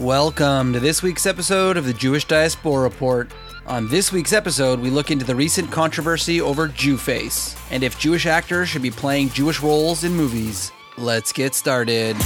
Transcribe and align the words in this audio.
Welcome 0.00 0.72
to 0.72 0.80
this 0.80 1.02
week's 1.02 1.26
episode 1.26 1.76
of 1.76 1.84
the 1.84 1.92
Jewish 1.92 2.24
Diaspora 2.24 2.84
Report. 2.84 3.30
On 3.66 3.86
this 3.88 4.10
week's 4.10 4.32
episode, 4.32 4.80
we 4.80 4.88
look 4.88 5.10
into 5.10 5.26
the 5.26 5.34
recent 5.34 5.70
controversy 5.70 6.40
over 6.40 6.68
Jewface 6.68 7.54
and 7.70 7.82
if 7.82 7.98
Jewish 7.98 8.24
actors 8.24 8.70
should 8.70 8.80
be 8.80 8.90
playing 8.90 9.28
Jewish 9.28 9.60
roles 9.60 10.02
in 10.02 10.14
movies. 10.14 10.72
Let's 10.96 11.34
get 11.34 11.54
started. 11.54 12.16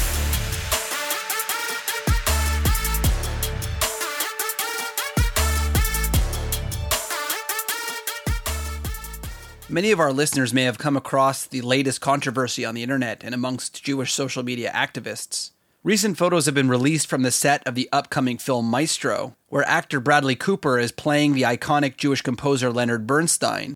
Many 9.68 9.90
of 9.90 9.98
our 9.98 10.12
listeners 10.12 10.54
may 10.54 10.62
have 10.62 10.78
come 10.78 10.96
across 10.96 11.44
the 11.44 11.62
latest 11.62 12.00
controversy 12.00 12.64
on 12.64 12.76
the 12.76 12.84
internet 12.84 13.24
and 13.24 13.34
amongst 13.34 13.82
Jewish 13.82 14.12
social 14.12 14.44
media 14.44 14.70
activists. 14.72 15.50
Recent 15.84 16.16
photos 16.16 16.46
have 16.46 16.54
been 16.54 16.70
released 16.70 17.08
from 17.08 17.24
the 17.24 17.30
set 17.30 17.62
of 17.68 17.74
the 17.74 17.90
upcoming 17.92 18.38
film 18.38 18.64
Maestro, 18.64 19.36
where 19.50 19.68
actor 19.68 20.00
Bradley 20.00 20.34
Cooper 20.34 20.78
is 20.78 20.90
playing 20.90 21.34
the 21.34 21.42
iconic 21.42 21.98
Jewish 21.98 22.22
composer 22.22 22.72
Leonard 22.72 23.06
Bernstein. 23.06 23.74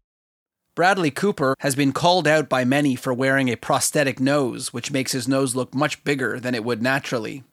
Bradley 0.74 1.10
Cooper 1.10 1.54
has 1.58 1.74
been 1.74 1.92
called 1.92 2.26
out 2.26 2.48
by 2.48 2.64
many 2.64 2.96
for 2.96 3.12
wearing 3.12 3.50
a 3.50 3.56
prosthetic 3.56 4.20
nose, 4.20 4.72
which 4.72 4.90
makes 4.90 5.12
his 5.12 5.28
nose 5.28 5.54
look 5.54 5.74
much 5.74 6.02
bigger 6.02 6.40
than 6.40 6.54
it 6.54 6.64
would 6.64 6.80
naturally. 6.80 7.44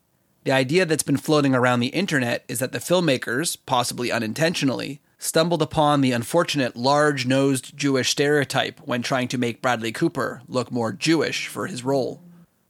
The 0.45 0.53
idea 0.53 0.85
that's 0.85 1.03
been 1.03 1.17
floating 1.17 1.53
around 1.53 1.81
the 1.81 1.87
internet 1.87 2.45
is 2.47 2.59
that 2.59 2.71
the 2.71 2.79
filmmakers, 2.79 3.57
possibly 3.65 4.09
unintentionally, 4.09 5.01
stumbled 5.17 5.61
upon 5.61 5.99
the 5.99 6.13
unfortunate 6.13 6.77
large 6.77 7.25
nosed 7.25 7.75
Jewish 7.75 8.09
stereotype 8.09 8.79
when 8.85 9.01
trying 9.01 9.27
to 9.27 9.37
make 9.37 9.61
Bradley 9.61 9.91
Cooper 9.91 10.43
look 10.47 10.71
more 10.71 10.93
Jewish 10.93 11.47
for 11.47 11.67
his 11.67 11.83
role. 11.83 12.21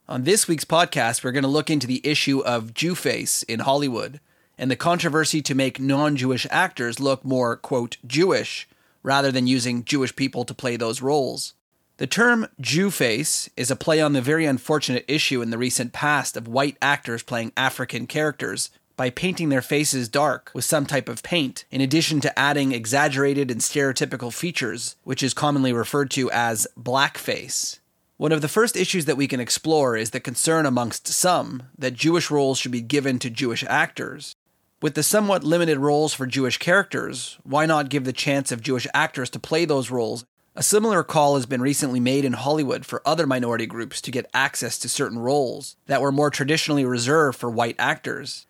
On 0.07 0.21
this 0.21 0.47
week's 0.47 0.65
podcast, 0.65 1.23
we're 1.23 1.31
going 1.31 1.41
to 1.41 1.47
look 1.47 1.71
into 1.71 1.87
the 1.87 1.99
issue 2.03 2.39
of 2.41 2.75
Jewface 2.75 3.43
in 3.45 3.61
Hollywood 3.61 4.19
and 4.55 4.69
the 4.69 4.75
controversy 4.75 5.41
to 5.41 5.55
make 5.55 5.79
non 5.79 6.15
Jewish 6.15 6.45
actors 6.51 6.99
look 6.99 7.25
more, 7.25 7.57
quote, 7.57 7.97
Jewish 8.05 8.67
rather 9.01 9.31
than 9.31 9.47
using 9.47 9.83
Jewish 9.83 10.15
people 10.15 10.45
to 10.45 10.53
play 10.53 10.77
those 10.77 11.01
roles. 11.01 11.55
The 11.97 12.05
term 12.05 12.47
Jewface 12.61 13.49
is 13.57 13.71
a 13.71 13.75
play 13.75 13.99
on 13.99 14.13
the 14.13 14.21
very 14.21 14.45
unfortunate 14.45 15.05
issue 15.07 15.41
in 15.41 15.49
the 15.49 15.57
recent 15.57 15.91
past 15.91 16.37
of 16.37 16.47
white 16.47 16.77
actors 16.83 17.23
playing 17.23 17.51
African 17.57 18.05
characters 18.05 18.69
by 18.95 19.09
painting 19.09 19.49
their 19.49 19.63
faces 19.63 20.07
dark 20.07 20.51
with 20.53 20.65
some 20.65 20.85
type 20.85 21.09
of 21.09 21.23
paint, 21.23 21.65
in 21.71 21.81
addition 21.81 22.21
to 22.21 22.37
adding 22.37 22.73
exaggerated 22.73 23.49
and 23.49 23.59
stereotypical 23.59 24.31
features, 24.31 24.97
which 25.03 25.23
is 25.23 25.33
commonly 25.33 25.73
referred 25.73 26.11
to 26.11 26.29
as 26.29 26.67
blackface. 26.79 27.79
One 28.17 28.31
of 28.31 28.41
the 28.41 28.47
first 28.47 28.77
issues 28.77 29.03
that 29.05 29.17
we 29.17 29.27
can 29.27 29.41
explore 29.41 29.97
is 29.97 30.11
the 30.11 30.21
concern 30.21 30.65
amongst 30.65 31.05
some 31.05 31.63
that 31.77 31.95
Jewish 31.95 32.31
roles 32.31 32.57
should 32.57 32.71
be 32.71 32.79
given 32.79 33.19
to 33.19 33.29
Jewish 33.29 33.61
actors. 33.65 34.33
With 34.81 34.95
the 34.95 35.03
somewhat 35.03 35.43
limited 35.43 35.79
roles 35.79 36.13
for 36.13 36.25
Jewish 36.25 36.57
characters, 36.57 37.37
why 37.43 37.65
not 37.65 37.89
give 37.89 38.05
the 38.05 38.13
chance 38.13 38.53
of 38.53 38.61
Jewish 38.61 38.87
actors 38.93 39.29
to 39.31 39.39
play 39.39 39.65
those 39.65 39.91
roles? 39.91 40.23
A 40.55 40.63
similar 40.63 41.03
call 41.03 41.35
has 41.35 41.45
been 41.45 41.61
recently 41.61 41.99
made 41.99 42.23
in 42.23 42.31
Hollywood 42.31 42.85
for 42.85 43.05
other 43.05 43.27
minority 43.27 43.65
groups 43.65 43.99
to 43.99 44.11
get 44.11 44.29
access 44.33 44.79
to 44.79 44.87
certain 44.87 45.19
roles 45.19 45.75
that 45.87 46.01
were 46.01 46.13
more 46.13 46.29
traditionally 46.29 46.85
reserved 46.85 47.37
for 47.37 47.49
white 47.49 47.75
actors. 47.77 48.47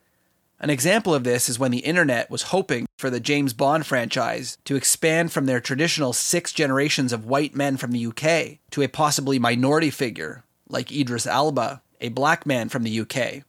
An 0.59 0.69
example 0.69 1.13
of 1.13 1.25
this 1.25 1.49
is 1.49 1.59
when 1.59 1.71
the 1.71 1.79
internet 1.79 2.29
was 2.29 2.43
hoping 2.43 2.85
for 2.97 3.09
the 3.09 3.19
James 3.19 3.53
Bond 3.53 3.85
franchise 3.85 4.57
to 4.63 4.77
expand 4.77 5.33
from 5.33 5.45
their 5.45 5.59
traditional 5.59 6.13
six 6.13 6.53
generations 6.53 7.11
of 7.11 7.25
white 7.25 7.53
men 7.53 7.75
from 7.75 7.91
the 7.91 8.05
UK 8.05 8.59
to 8.71 8.81
a 8.81 8.87
possibly 8.87 9.37
minority 9.37 9.89
figure, 9.89 10.45
like 10.69 10.93
Idris 10.93 11.27
Elba, 11.27 11.81
a 11.99 12.09
black 12.09 12.45
man 12.45 12.69
from 12.69 12.83
the 12.83 12.99
UK. 13.01 13.43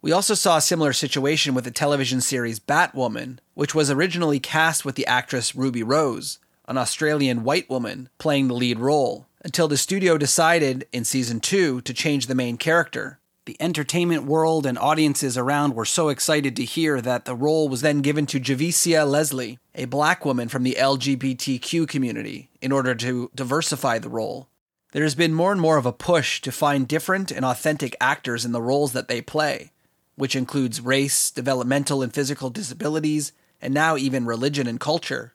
We 0.00 0.12
also 0.12 0.34
saw 0.34 0.58
a 0.58 0.62
similar 0.62 0.92
situation 0.92 1.54
with 1.54 1.64
the 1.64 1.70
television 1.70 2.20
series 2.20 2.60
Batwoman, 2.60 3.38
which 3.54 3.74
was 3.74 3.90
originally 3.90 4.38
cast 4.38 4.84
with 4.84 4.94
the 4.94 5.06
actress 5.06 5.56
Ruby 5.56 5.82
Rose, 5.82 6.38
an 6.68 6.78
Australian 6.78 7.42
white 7.42 7.68
woman, 7.68 8.08
playing 8.18 8.46
the 8.46 8.54
lead 8.54 8.78
role, 8.78 9.26
until 9.44 9.66
the 9.66 9.76
studio 9.76 10.16
decided 10.16 10.86
in 10.92 11.04
season 11.04 11.40
2 11.40 11.80
to 11.80 11.94
change 11.94 12.26
the 12.26 12.34
main 12.34 12.58
character, 12.58 13.18
the 13.46 13.56
entertainment 13.60 14.24
world 14.24 14.64
and 14.64 14.78
audiences 14.78 15.36
around 15.36 15.74
were 15.74 15.84
so 15.84 16.08
excited 16.08 16.56
to 16.56 16.64
hear 16.64 17.00
that 17.02 17.26
the 17.26 17.34
role 17.34 17.68
was 17.68 17.82
then 17.82 18.00
given 18.00 18.24
to 18.26 18.40
Javicia 18.40 19.06
Leslie, 19.06 19.58
a 19.74 19.84
black 19.84 20.24
woman 20.24 20.48
from 20.48 20.62
the 20.62 20.76
LGBTQ 20.78 21.86
community, 21.86 22.48
in 22.62 22.72
order 22.72 22.94
to 22.94 23.30
diversify 23.34 23.98
the 23.98 24.08
role. 24.08 24.48
There 24.92 25.02
has 25.02 25.14
been 25.14 25.34
more 25.34 25.52
and 25.52 25.60
more 25.60 25.76
of 25.76 25.84
a 25.84 25.92
push 25.92 26.40
to 26.40 26.52
find 26.52 26.88
different 26.88 27.30
and 27.30 27.44
authentic 27.44 27.94
actors 28.00 28.46
in 28.46 28.52
the 28.52 28.62
roles 28.62 28.92
that 28.92 29.08
they 29.08 29.20
play, 29.20 29.72
which 30.14 30.36
includes 30.36 30.80
race, 30.80 31.30
developmental 31.30 32.00
and 32.00 32.14
physical 32.14 32.48
disabilities, 32.48 33.32
and 33.60 33.74
now 33.74 33.96
even 33.96 34.24
religion 34.24 34.66
and 34.66 34.80
culture. 34.80 35.34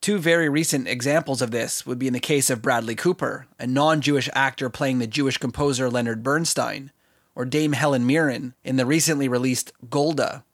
Two 0.00 0.18
very 0.18 0.48
recent 0.48 0.86
examples 0.86 1.42
of 1.42 1.50
this 1.50 1.84
would 1.84 1.98
be 1.98 2.06
in 2.06 2.12
the 2.12 2.20
case 2.20 2.48
of 2.48 2.62
Bradley 2.62 2.94
Cooper, 2.94 3.48
a 3.58 3.66
non 3.66 4.00
Jewish 4.00 4.28
actor 4.34 4.70
playing 4.70 4.98
the 4.98 5.06
Jewish 5.06 5.36
composer 5.36 5.90
Leonard 5.90 6.22
Bernstein, 6.22 6.92
or 7.40 7.46
Dame 7.46 7.72
Helen 7.72 8.06
Mirren 8.06 8.52
in 8.64 8.76
the 8.76 8.84
recently 8.84 9.26
released 9.26 9.72
Golda, 9.88 10.44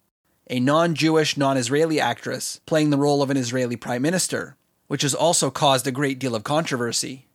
a 0.48 0.60
non 0.60 0.94
Jewish, 0.94 1.36
non 1.36 1.56
Israeli 1.56 1.98
actress 1.98 2.60
playing 2.64 2.90
the 2.90 2.96
role 2.96 3.22
of 3.22 3.30
an 3.30 3.36
Israeli 3.36 3.74
prime 3.74 4.02
minister, 4.02 4.56
which 4.86 5.02
has 5.02 5.12
also 5.12 5.50
caused 5.50 5.88
a 5.88 5.90
great 5.90 6.20
deal 6.20 6.36
of 6.36 6.44
controversy. 6.44 7.26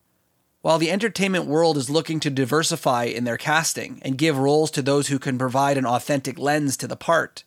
While 0.62 0.78
the 0.78 0.90
entertainment 0.90 1.48
world 1.48 1.76
is 1.76 1.90
looking 1.90 2.22
to 2.22 2.30
diversify 2.30 3.04
in 3.04 3.26
their 3.26 3.36
casting 3.36 4.00
and 4.04 4.18
give 4.18 4.38
roles 4.38 4.72
to 4.72 4.82
those 4.82 5.10
who 5.10 5.20
can 5.20 5.38
provide 5.38 5.78
an 5.78 5.86
authentic 5.86 6.40
lens 6.40 6.78
to 6.78 6.88
the 6.88 6.96
part, 6.96 7.44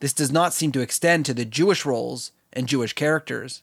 this 0.00 0.12
does 0.12 0.32
not 0.32 0.54
seem 0.54 0.72
to 0.72 0.80
extend 0.80 1.24
to 1.26 1.34
the 1.34 1.44
Jewish 1.44 1.86
roles 1.86 2.32
and 2.52 2.66
Jewish 2.66 2.94
characters. 2.94 3.62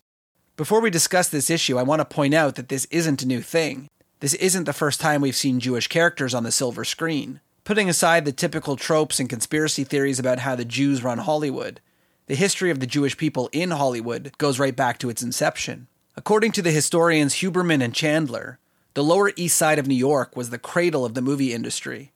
Before 0.55 0.79
we 0.79 0.89
discuss 0.89 1.27
this 1.27 1.49
issue, 1.49 1.77
I 1.77 1.83
want 1.83 1.99
to 1.99 2.05
point 2.05 2.33
out 2.33 2.55
that 2.55 2.69
this 2.69 2.85
isn't 2.85 3.21
a 3.21 3.27
new 3.27 3.41
thing. 3.41 3.89
This 4.21 4.35
isn't 4.35 4.63
the 4.63 4.71
first 4.71 5.01
time 5.01 5.19
we've 5.19 5.35
seen 5.35 5.59
Jewish 5.59 5.89
characters 5.89 6.33
on 6.33 6.43
the 6.43 6.53
silver 6.53 6.85
screen. 6.85 7.41
Putting 7.71 7.87
aside 7.87 8.25
the 8.25 8.33
typical 8.33 8.75
tropes 8.75 9.17
and 9.17 9.29
conspiracy 9.29 9.85
theories 9.85 10.19
about 10.19 10.39
how 10.39 10.57
the 10.57 10.65
Jews 10.65 11.05
run 11.05 11.19
Hollywood, 11.19 11.79
the 12.27 12.35
history 12.35 12.69
of 12.69 12.81
the 12.81 12.85
Jewish 12.85 13.15
people 13.15 13.49
in 13.53 13.71
Hollywood 13.71 14.33
goes 14.37 14.59
right 14.59 14.75
back 14.75 14.99
to 14.99 15.09
its 15.09 15.23
inception. 15.23 15.87
According 16.17 16.51
to 16.51 16.61
the 16.61 16.71
historians 16.71 17.35
Hoberman 17.35 17.81
and 17.81 17.95
Shandler, 17.95 18.57
the 18.93 19.05
Lower 19.05 19.31
East 19.37 19.57
Side 19.57 19.79
of 19.79 19.87
New 19.87 19.95
York 19.95 20.35
was 20.35 20.49
the 20.49 20.57
cradle 20.57 21.05
of 21.05 21.13
the 21.13 21.21
movie 21.21 21.53
industry. 21.53 22.11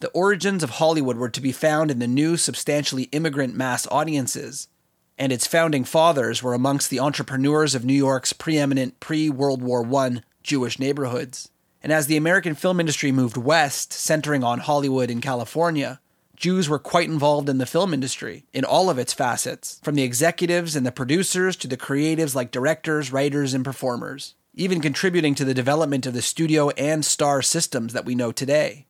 The 0.00 0.10
origins 0.10 0.62
of 0.62 0.68
Hollywood 0.68 1.16
were 1.16 1.30
to 1.30 1.40
be 1.40 1.50
found 1.50 1.90
in 1.90 1.98
the 1.98 2.06
new, 2.06 2.36
substantially 2.36 3.04
immigrant 3.04 3.56
mass 3.56 3.86
audiences, 3.90 4.68
and 5.16 5.32
its 5.32 5.46
founding 5.46 5.84
fathers 5.84 6.42
were 6.42 6.52
amongst 6.52 6.90
the 6.90 7.00
entrepreneurs 7.00 7.74
of 7.74 7.86
New 7.86 7.94
York's 7.94 8.34
preeminent 8.34 9.00
pre 9.00 9.30
World 9.30 9.62
War 9.62 9.82
I 9.96 10.20
Jewish 10.42 10.78
neighborhoods. 10.78 11.48
And 11.82 11.92
as 11.92 12.06
the 12.06 12.16
American 12.16 12.54
film 12.54 12.78
industry 12.78 13.10
moved 13.10 13.36
west, 13.36 13.92
centering 13.92 14.44
on 14.44 14.60
Hollywood 14.60 15.10
and 15.10 15.22
California, 15.22 16.00
Jews 16.36 16.68
were 16.68 16.78
quite 16.78 17.08
involved 17.08 17.48
in 17.48 17.58
the 17.58 17.66
film 17.66 17.92
industry 17.92 18.46
in 18.52 18.64
all 18.64 18.88
of 18.88 18.98
its 18.98 19.12
facets, 19.12 19.78
from 19.82 19.94
the 19.94 20.02
executives 20.02 20.74
and 20.74 20.86
the 20.86 20.92
producers 20.92 21.54
to 21.56 21.68
the 21.68 21.76
creatives 21.76 22.34
like 22.34 22.50
directors, 22.50 23.12
writers, 23.12 23.52
and 23.52 23.64
performers, 23.64 24.34
even 24.54 24.80
contributing 24.80 25.34
to 25.34 25.44
the 25.44 25.54
development 25.54 26.06
of 26.06 26.14
the 26.14 26.22
studio 26.22 26.70
and 26.70 27.04
star 27.04 27.42
systems 27.42 27.92
that 27.92 28.06
we 28.06 28.14
know 28.14 28.32
today. 28.32 28.86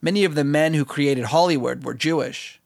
Many 0.00 0.24
of 0.24 0.34
the 0.34 0.44
men 0.44 0.74
who 0.74 0.84
created 0.84 1.26
Hollywood 1.26 1.84
were 1.84 1.94
Jewish. 1.94 2.60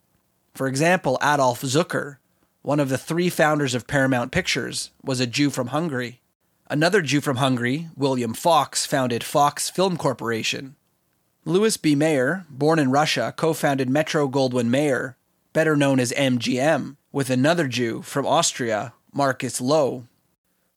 For 0.54 0.66
example, 0.66 1.18
Adolf 1.22 1.62
Zukor, 1.62 2.16
one 2.62 2.80
of 2.80 2.88
the 2.88 2.98
three 2.98 3.28
founders 3.28 3.74
of 3.74 3.86
Paramount 3.86 4.32
Pictures, 4.32 4.91
was 5.03 5.20
a 5.20 5.26
Jew 5.26 5.50
from 5.50 5.68
Hungary. 5.68 6.20
Another 6.69 7.00
Jew 7.00 7.21
from 7.21 7.37
Hungary, 7.37 7.91
William 7.94 8.34
Fox, 8.34 8.87
founded 8.87 9.22
Fox 9.22 9.71
Film 9.71 9.97
Corporation. 9.97 10.75
Louis 11.44 11.77
B. 11.77 11.94
Mayer, 11.94 12.44
born 12.50 12.81
in 12.81 12.91
Russia, 12.91 13.32
co 13.37 13.53
founded 13.53 13.88
Metro 13.88 14.27
Goldwyn 14.27 14.66
Mayer, 14.66 15.16
better 15.53 15.77
known 15.77 16.00
as 16.00 16.10
MGM, 16.15 16.97
with 17.13 17.30
another 17.30 17.68
Jew 17.68 18.03
from 18.03 18.27
Austria, 18.27 18.95
Marcus 19.13 19.60
Loew. 19.60 20.09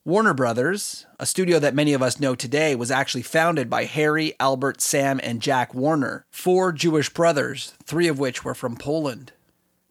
Warner 0.05 0.35
Brothers, 0.35 1.07
a 1.19 1.25
studio 1.25 1.57
that 1.57 1.73
many 1.73 1.93
of 1.93 2.03
us 2.03 2.19
know 2.19 2.35
today, 2.35 2.75
was 2.75 2.91
actually 2.91 3.23
founded 3.23 3.67
by 3.67 3.85
Harry, 3.85 4.35
Albert, 4.39 4.81
Sam, 4.81 5.19
and 5.23 5.41
Jack 5.41 5.73
Warner, 5.73 6.23
four 6.29 6.71
Jewish 6.71 7.09
brothers, 7.09 7.73
three 7.83 8.07
of 8.07 8.19
which 8.19 8.45
were 8.45 8.53
from 8.53 8.75
Poland. 8.75 9.31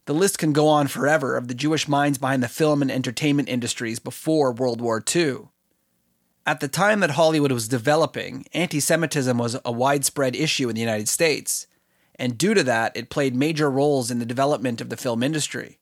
The 0.07 0.15
list 0.15 0.39
can 0.39 0.53
go 0.53 0.69
on 0.69 0.87
forever 0.87 1.37
of 1.37 1.49
the 1.49 1.55
Jewish 1.55 1.89
minds 1.89 2.19
behind 2.19 2.45
the 2.45 2.49
film 2.49 2.83
and 2.83 2.91
entertainment 2.91 3.49
industries 3.49 3.99
before 3.99 4.53
World 4.53 4.81
War 4.81 5.03
II. 5.05 5.49
At 6.49 6.61
the 6.61 6.69
time 6.69 7.01
that 7.01 7.11
Hollywood 7.11 7.53
was 7.53 7.69
developing, 7.69 8.47
anti 8.55 8.81
Semitism 8.81 9.37
was 9.37 9.59
a 9.67 9.71
widespread 9.71 10.35
issue 10.35 10.71
in 10.71 10.75
the 10.75 10.81
United 10.81 11.07
States, 11.07 11.67
and 12.15 12.39
due 12.39 12.55
to 12.55 12.63
that, 12.63 12.97
it 12.97 13.11
played 13.11 13.37
major 13.37 13.71
roles 13.71 14.11
in 14.11 14.19
the 14.19 14.25
development 14.25 14.81
of 14.81 14.89
the 14.89 14.97
film 14.97 15.23
industry. 15.23 15.77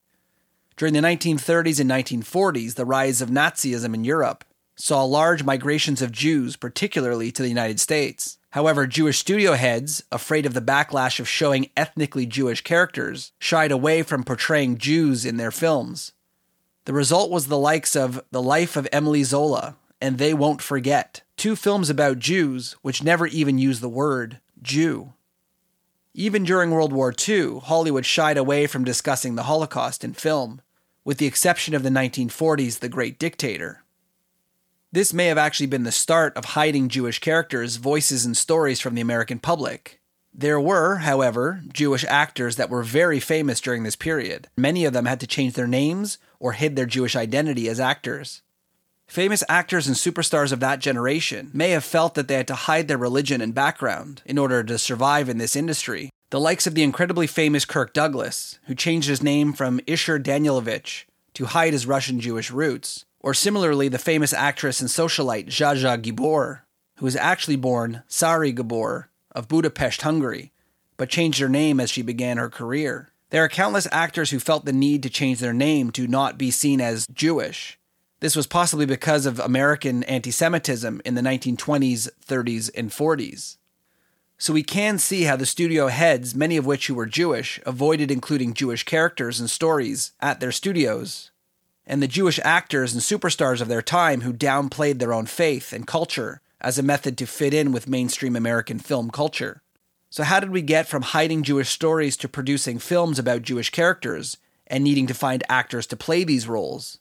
During 0.75 0.93
the 0.93 0.99
1930s 0.99 1.79
and 1.79 1.89
1940s, 1.89 2.75
the 2.75 2.83
rise 2.83 3.21
of 3.21 3.29
Nazism 3.29 3.93
in 3.93 4.03
Europe 4.03 4.43
saw 4.75 5.05
large 5.05 5.41
migrations 5.41 6.01
of 6.01 6.11
Jews, 6.11 6.57
particularly 6.57 7.31
to 7.31 7.41
the 7.41 7.47
United 7.47 7.79
States. 7.79 8.37
However, 8.49 8.85
Jewish 8.85 9.19
studio 9.19 9.53
heads, 9.53 10.03
afraid 10.11 10.45
of 10.45 10.53
the 10.53 10.59
backlash 10.59 11.21
of 11.21 11.29
showing 11.29 11.69
ethnically 11.77 12.25
Jewish 12.25 12.59
characters, 12.59 13.31
shied 13.39 13.71
away 13.71 14.03
from 14.03 14.25
portraying 14.25 14.79
Jews 14.79 15.25
in 15.25 15.37
their 15.37 15.49
films. 15.49 16.11
The 16.83 16.91
result 16.91 17.31
was 17.31 17.47
the 17.47 17.57
likes 17.57 17.95
of 17.95 18.21
The 18.31 18.41
Life 18.41 18.75
of 18.75 18.85
Emile 18.91 19.23
Zola 19.23 19.77
and 20.01 20.17
They 20.17 20.33
Won't 20.33 20.61
Forget, 20.61 21.23
two 21.35 21.55
films 21.55 21.89
about 21.89 22.19
Jews 22.19 22.75
which 22.81 23.03
never 23.03 23.27
even 23.27 23.57
use 23.57 23.79
the 23.79 23.89
word 23.89 24.39
Jew. 24.61 25.13
Even 26.13 26.43
during 26.43 26.71
World 26.71 26.91
War 26.91 27.13
II, 27.27 27.59
Hollywood 27.59 28.05
shied 28.05 28.37
away 28.37 28.65
from 28.65 28.83
discussing 28.83 29.35
the 29.35 29.43
Holocaust 29.43 30.03
in 30.03 30.13
film, 30.13 30.61
with 31.05 31.19
the 31.19 31.27
exception 31.27 31.75
of 31.75 31.83
the 31.83 31.89
1940s' 31.89 32.79
The 32.79 32.89
Great 32.89 33.19
Dictator. 33.19 33.83
This 34.91 35.13
may 35.13 35.27
have 35.27 35.37
actually 35.37 35.67
been 35.67 35.83
the 35.83 35.91
start 35.91 36.35
of 36.35 36.45
hiding 36.45 36.89
Jewish 36.89 37.19
characters, 37.19 37.75
voices, 37.75 38.25
and 38.25 38.35
stories 38.35 38.79
from 38.79 38.95
the 38.95 39.01
American 39.01 39.37
public. 39.37 40.01
There 40.33 40.59
were, 40.59 40.97
however, 40.97 41.61
Jewish 41.71 42.05
actors 42.05 42.55
that 42.55 42.69
were 42.69 42.83
very 42.83 43.19
famous 43.19 43.59
during 43.59 43.83
this 43.83 43.95
period. 43.95 44.47
Many 44.57 44.85
of 44.85 44.93
them 44.93 45.05
had 45.05 45.19
to 45.19 45.27
change 45.27 45.53
their 45.53 45.67
names 45.67 46.17
or 46.39 46.53
hid 46.53 46.75
their 46.75 46.85
Jewish 46.85 47.15
identity 47.15 47.67
as 47.67 47.79
actors. 47.79 48.41
Famous 49.07 49.43
actors 49.47 49.87
and 49.87 49.95
superstars 49.95 50.51
of 50.51 50.59
that 50.59 50.79
generation 50.79 51.49
may 51.53 51.71
have 51.71 51.83
felt 51.83 52.13
that 52.13 52.27
they 52.27 52.35
had 52.35 52.47
to 52.47 52.55
hide 52.55 52.87
their 52.87 52.97
religion 52.97 53.41
and 53.41 53.55
background 53.55 54.21
in 54.25 54.37
order 54.37 54.63
to 54.63 54.77
survive 54.77 55.29
in 55.29 55.37
this 55.37 55.55
industry. 55.55 56.09
The 56.29 56.39
likes 56.39 56.67
of 56.67 56.75
the 56.75 56.83
incredibly 56.83 57.25
famous 57.25 57.63
Kirk 57.63 57.93
Douglas, 57.93 58.59
who 58.65 58.75
changed 58.75 59.07
his 59.07 59.23
name 59.23 59.53
from 59.53 59.79
Issur 59.87 60.21
Danielovitch 60.21 61.05
to 61.35 61.45
hide 61.45 61.71
his 61.71 61.85
Russian 61.85 62.19
Jewish 62.19 62.51
roots, 62.51 63.05
or 63.21 63.33
similarly 63.33 63.87
the 63.87 63.97
famous 63.97 64.33
actress 64.33 64.81
and 64.81 64.89
socialite 64.89 65.47
Zsa 65.47 65.77
Zsa 65.77 66.01
Gabor, 66.01 66.65
who 66.97 67.05
was 67.05 67.15
actually 67.15 67.55
born 67.55 68.03
Sari 68.07 68.51
Gabor 68.51 69.09
of 69.31 69.47
Budapest, 69.47 70.01
Hungary, 70.01 70.51
but 70.97 71.09
changed 71.09 71.39
her 71.39 71.49
name 71.49 71.79
as 71.79 71.89
she 71.89 72.01
began 72.01 72.37
her 72.37 72.49
career. 72.49 73.09
There 73.29 73.43
are 73.43 73.49
countless 73.49 73.87
actors 73.91 74.31
who 74.31 74.39
felt 74.39 74.65
the 74.65 74.73
need 74.73 75.01
to 75.03 75.09
change 75.09 75.39
their 75.39 75.53
name 75.53 75.91
to 75.91 76.07
not 76.07 76.37
be 76.37 76.51
seen 76.51 76.81
as 76.81 77.07
Jewish, 77.13 77.77
this 78.19 78.35
was 78.35 78.47
possibly 78.47 78.85
because 78.85 79.25
of 79.25 79.39
American 79.39 80.03
anti 80.03 80.31
Semitism 80.31 81.01
in 81.05 81.15
the 81.15 81.21
1920s, 81.21 82.09
30s, 82.25 82.71
and 82.75 82.89
40s. 82.89 83.57
So 84.39 84.53
we 84.53 84.63
can 84.63 84.99
see 84.99 85.23
how 85.23 85.35
the 85.35 85.45
studio 85.45 85.87
heads, 85.87 86.35
many 86.35 86.57
of 86.57 86.65
which 86.65 86.87
who 86.87 86.93
were 86.93 87.07
Jewish, 87.07 87.59
avoided 87.65 88.11
including 88.11 88.53
Jewish 88.53 88.83
characters 88.83 89.39
and 89.39 89.49
stories 89.49 90.11
at 90.19 90.39
their 90.39 90.51
studios, 90.51 91.31
and 91.87 92.03
the 92.03 92.07
Jewish 92.07 92.39
actors 92.43 92.93
and 92.93 93.01
superstars 93.01 93.61
of 93.61 93.67
their 93.67 93.81
time 93.81 94.21
who 94.21 94.33
downplayed 94.33 94.99
their 94.99 95.13
own 95.13 95.25
faith 95.25 95.73
and 95.73 95.87
culture 95.87 96.41
as 96.61 96.77
a 96.77 96.83
method 96.83 97.17
to 97.17 97.25
fit 97.25 97.53
in 97.53 97.71
with 97.71 97.87
mainstream 97.87 98.35
American 98.35 98.77
film 98.79 99.09
culture. 99.09 99.61
So, 100.09 100.23
how 100.23 100.39
did 100.39 100.51
we 100.51 100.61
get 100.61 100.87
from 100.87 101.01
hiding 101.01 101.43
Jewish 101.43 101.69
stories 101.69 102.17
to 102.17 102.29
producing 102.29 102.79
films 102.79 103.19
about 103.19 103.41
Jewish 103.41 103.69
characters 103.69 104.37
and 104.65 104.83
needing 104.83 105.07
to 105.07 105.13
find 105.13 105.43
actors 105.49 105.85
to 105.87 105.97
play 105.97 106.23
these 106.23 106.47
roles? 106.47 106.99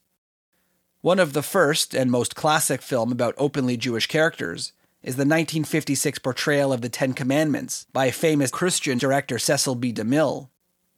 One 1.06 1.20
of 1.20 1.34
the 1.34 1.42
first 1.44 1.94
and 1.94 2.10
most 2.10 2.34
classic 2.34 2.82
film 2.82 3.12
about 3.12 3.36
openly 3.38 3.76
Jewish 3.76 4.08
characters 4.08 4.72
is 5.04 5.14
the 5.14 5.20
1956 5.20 6.18
portrayal 6.18 6.72
of 6.72 6.80
the 6.80 6.88
Ten 6.88 7.12
Commandments 7.12 7.86
by 7.92 8.10
famous 8.10 8.50
Christian 8.50 8.98
director 8.98 9.38
Cecil 9.38 9.76
B. 9.76 9.92
DeMille. 9.92 10.48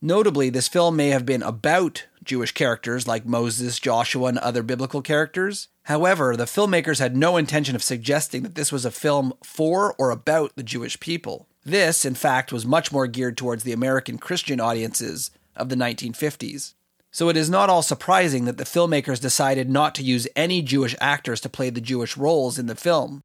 Notably, 0.01 0.49
this 0.49 0.67
film 0.67 0.97
may 0.97 1.09
have 1.11 1.27
been 1.27 1.43
about 1.43 2.07
Jewish 2.25 2.53
characters 2.53 3.07
like 3.07 3.27
Moses, 3.27 3.79
Joshua, 3.79 4.29
and 4.29 4.39
other 4.39 4.63
biblical 4.63 5.03
characters. 5.03 5.69
However, 5.83 6.37
the 6.37 6.45
filmmakers 6.45 7.01
had 7.01 7.15
no 7.15 7.37
intention 7.37 7.77
of 7.77 7.83
suggesting 7.83 8.45
that 8.45 8.55
this 8.55 8.73
was 8.73 8.87
a 8.87 8.91
film 8.91 9.35
for 9.45 9.95
or 9.99 10.09
about 10.09 10.53
the 10.57 10.63
Jewish 10.63 10.99
people. 11.01 11.49
This, 11.67 12.07
in 12.07 12.15
fact, 12.15 12.51
was 12.51 12.65
much 12.65 12.91
more 12.91 13.09
geared 13.09 13.37
towards 13.37 13.63
the 13.63 13.73
American 13.73 14.17
Christian 14.17 14.59
audiences 14.59 15.33
of 15.55 15.69
the 15.69 15.77
1950s. 15.77 16.73
So 17.11 17.29
it 17.29 17.37
is 17.37 17.49
not 17.49 17.71
all 17.71 17.83
surprising 17.83 18.45
that 18.45 18.59
the 18.59 18.65
filmmakers 18.65 19.21
decided 19.21 19.69
not 19.71 19.95
to 19.97 20.03
use 20.03 20.29
any 20.37 20.63
Jewish 20.63 20.95
actors 21.01 21.41
to 21.41 21.49
play 21.49 21.71
the 21.71 21.81
Jewish 21.81 22.17
roles 22.17 22.59
in 22.59 22.67
the 22.67 22.75
film, 22.75 23.23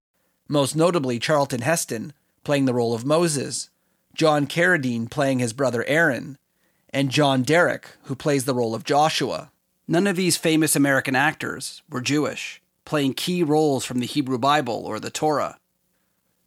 most 0.47 0.75
notably 0.75 1.19
Charlton 1.19 1.61
Heston 1.61 2.13
playing 2.43 2.65
the 2.65 2.73
role 2.73 2.93
of 2.93 3.05
Moses, 3.05 3.69
John 4.13 4.47
Carradine 4.47 5.09
playing 5.09 5.39
his 5.39 5.53
brother 5.53 5.83
Aaron, 5.85 6.37
and 6.91 7.09
John 7.09 7.43
Derek, 7.43 7.89
who 8.03 8.15
plays 8.15 8.45
the 8.45 8.53
role 8.53 8.75
of 8.75 8.83
Joshua. 8.83 9.51
None 9.87 10.07
of 10.07 10.15
these 10.15 10.37
famous 10.37 10.75
American 10.75 11.15
actors 11.15 11.81
were 11.89 12.01
Jewish, 12.01 12.61
playing 12.85 13.15
key 13.15 13.43
roles 13.43 13.83
from 13.85 13.99
the 13.99 14.05
Hebrew 14.05 14.37
Bible 14.37 14.83
or 14.85 14.99
the 14.99 15.09
Torah. 15.09 15.57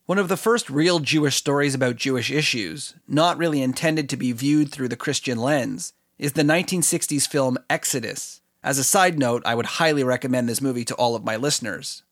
One 0.06 0.18
of 0.18 0.28
the 0.28 0.36
first 0.36 0.70
real 0.70 1.00
Jewish 1.00 1.34
stories 1.34 1.74
about 1.74 1.96
Jewish 1.96 2.30
issues, 2.30 2.94
not 3.08 3.38
really 3.38 3.60
intended 3.60 4.08
to 4.08 4.16
be 4.16 4.32
viewed 4.32 4.70
through 4.70 4.88
the 4.88 4.96
Christian 4.96 5.38
lens, 5.38 5.92
is 6.18 6.32
the 6.32 6.42
1960s 6.42 7.28
film 7.28 7.58
Exodus. 7.68 8.40
As 8.62 8.78
a 8.78 8.84
side 8.84 9.18
note, 9.18 9.42
I 9.44 9.54
would 9.54 9.66
highly 9.66 10.02
recommend 10.02 10.48
this 10.48 10.60
movie 10.60 10.84
to 10.86 10.94
all 10.94 11.14
of 11.14 11.24
my 11.24 11.36
listeners. 11.36 12.02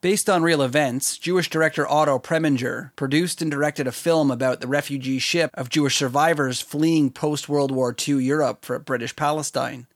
Based 0.00 0.30
on 0.30 0.42
real 0.42 0.62
events, 0.62 1.18
Jewish 1.18 1.50
director 1.50 1.86
Otto 1.86 2.18
Preminger 2.18 2.92
produced 2.96 3.42
and 3.42 3.50
directed 3.50 3.86
a 3.86 3.92
film 3.92 4.30
about 4.30 4.60
the 4.60 4.66
refugee 4.66 5.18
ship 5.18 5.50
of 5.54 5.68
Jewish 5.68 5.96
survivors 5.96 6.62
fleeing 6.62 7.10
post 7.10 7.50
World 7.50 7.70
War 7.70 7.94
II 7.94 8.24
Europe 8.24 8.64
for 8.64 8.78
British 8.78 9.14
Palestine. 9.14 9.86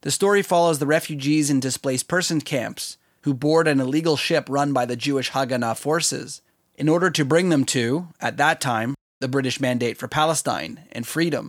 The 0.00 0.10
story 0.10 0.42
follows 0.42 0.80
the 0.80 0.86
refugees 0.86 1.48
in 1.48 1.60
displaced 1.60 2.08
person 2.08 2.40
camps 2.40 2.98
who 3.20 3.34
board 3.34 3.68
an 3.68 3.78
illegal 3.78 4.16
ship 4.16 4.48
run 4.48 4.72
by 4.72 4.84
the 4.84 4.96
Jewish 4.96 5.30
Haganah 5.30 5.78
forces 5.78 6.42
in 6.74 6.88
order 6.88 7.10
to 7.10 7.24
bring 7.24 7.50
them 7.50 7.64
to, 7.66 8.08
at 8.20 8.38
that 8.38 8.60
time, 8.60 8.96
the 9.20 9.28
British 9.28 9.60
Mandate 9.60 9.96
for 9.96 10.08
Palestine 10.08 10.80
and 10.90 11.06
freedom. 11.06 11.48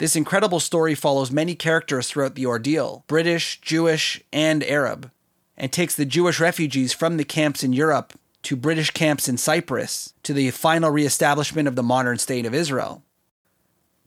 This 0.00 0.16
incredible 0.16 0.60
story 0.60 0.94
follows 0.94 1.30
many 1.30 1.54
characters 1.54 2.08
throughout 2.08 2.34
the 2.34 2.46
ordeal 2.46 3.04
British, 3.06 3.60
Jewish, 3.60 4.22
and 4.32 4.64
Arab 4.64 5.10
and 5.58 5.70
takes 5.70 5.94
the 5.94 6.06
Jewish 6.06 6.40
refugees 6.40 6.94
from 6.94 7.18
the 7.18 7.24
camps 7.24 7.62
in 7.62 7.74
Europe 7.74 8.14
to 8.44 8.56
British 8.56 8.92
camps 8.92 9.28
in 9.28 9.36
Cyprus 9.36 10.14
to 10.22 10.32
the 10.32 10.52
final 10.52 10.90
reestablishment 10.90 11.68
of 11.68 11.76
the 11.76 11.82
modern 11.82 12.16
state 12.16 12.46
of 12.46 12.54
Israel. 12.54 13.02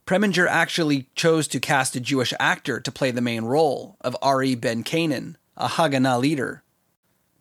Preminger 0.04 0.48
actually 0.48 1.06
chose 1.14 1.46
to 1.46 1.60
cast 1.60 1.94
a 1.94 2.00
Jewish 2.00 2.34
actor 2.40 2.80
to 2.80 2.90
play 2.90 3.12
the 3.12 3.20
main 3.20 3.44
role 3.44 3.96
of 4.00 4.16
Ari 4.20 4.56
Ben 4.56 4.82
Canaan, 4.82 5.38
a 5.56 5.68
Haganah 5.68 6.18
leader. 6.18 6.64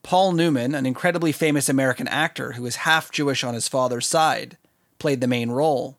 Paul 0.03 0.33
Newman, 0.33 0.75
an 0.75 0.85
incredibly 0.85 1.31
famous 1.31 1.69
American 1.69 2.07
actor 2.07 2.51
who 2.51 2.67
is 2.67 2.75
half 2.75 3.11
Jewish 3.11 3.43
on 3.43 3.55
his 3.55 3.67
father's 3.67 4.05
side, 4.05 4.59
played 4.99 5.21
the 5.21 5.27
main 5.27 5.49
role. 5.49 5.97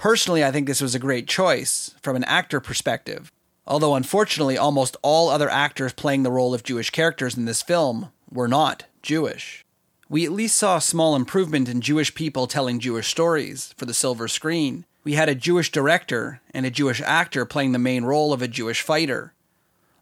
Personally, 0.00 0.42
I 0.42 0.50
think 0.50 0.66
this 0.66 0.80
was 0.80 0.94
a 0.94 0.98
great 0.98 1.28
choice 1.28 1.94
from 2.00 2.16
an 2.16 2.24
actor 2.24 2.58
perspective, 2.58 3.30
although 3.66 3.94
unfortunately, 3.94 4.56
almost 4.56 4.96
all 5.02 5.28
other 5.28 5.50
actors 5.50 5.92
playing 5.92 6.22
the 6.22 6.30
role 6.30 6.54
of 6.54 6.62
Jewish 6.62 6.88
characters 6.88 7.36
in 7.36 7.44
this 7.44 7.60
film 7.60 8.08
were 8.32 8.48
not 8.48 8.84
Jewish. 9.02 9.62
We 10.08 10.24
at 10.24 10.32
least 10.32 10.56
saw 10.56 10.78
a 10.78 10.80
small 10.80 11.14
improvement 11.14 11.68
in 11.68 11.82
Jewish 11.82 12.14
people 12.14 12.46
telling 12.46 12.80
Jewish 12.80 13.08
stories 13.08 13.74
for 13.76 13.84
the 13.84 13.92
silver 13.92 14.26
screen. 14.26 14.86
We 15.04 15.16
had 15.16 15.28
a 15.28 15.34
Jewish 15.34 15.70
director 15.70 16.40
and 16.54 16.64
a 16.64 16.70
Jewish 16.70 17.02
actor 17.02 17.44
playing 17.44 17.72
the 17.72 17.78
main 17.78 18.04
role 18.04 18.32
of 18.32 18.40
a 18.40 18.48
Jewish 18.48 18.80
fighter. 18.80 19.34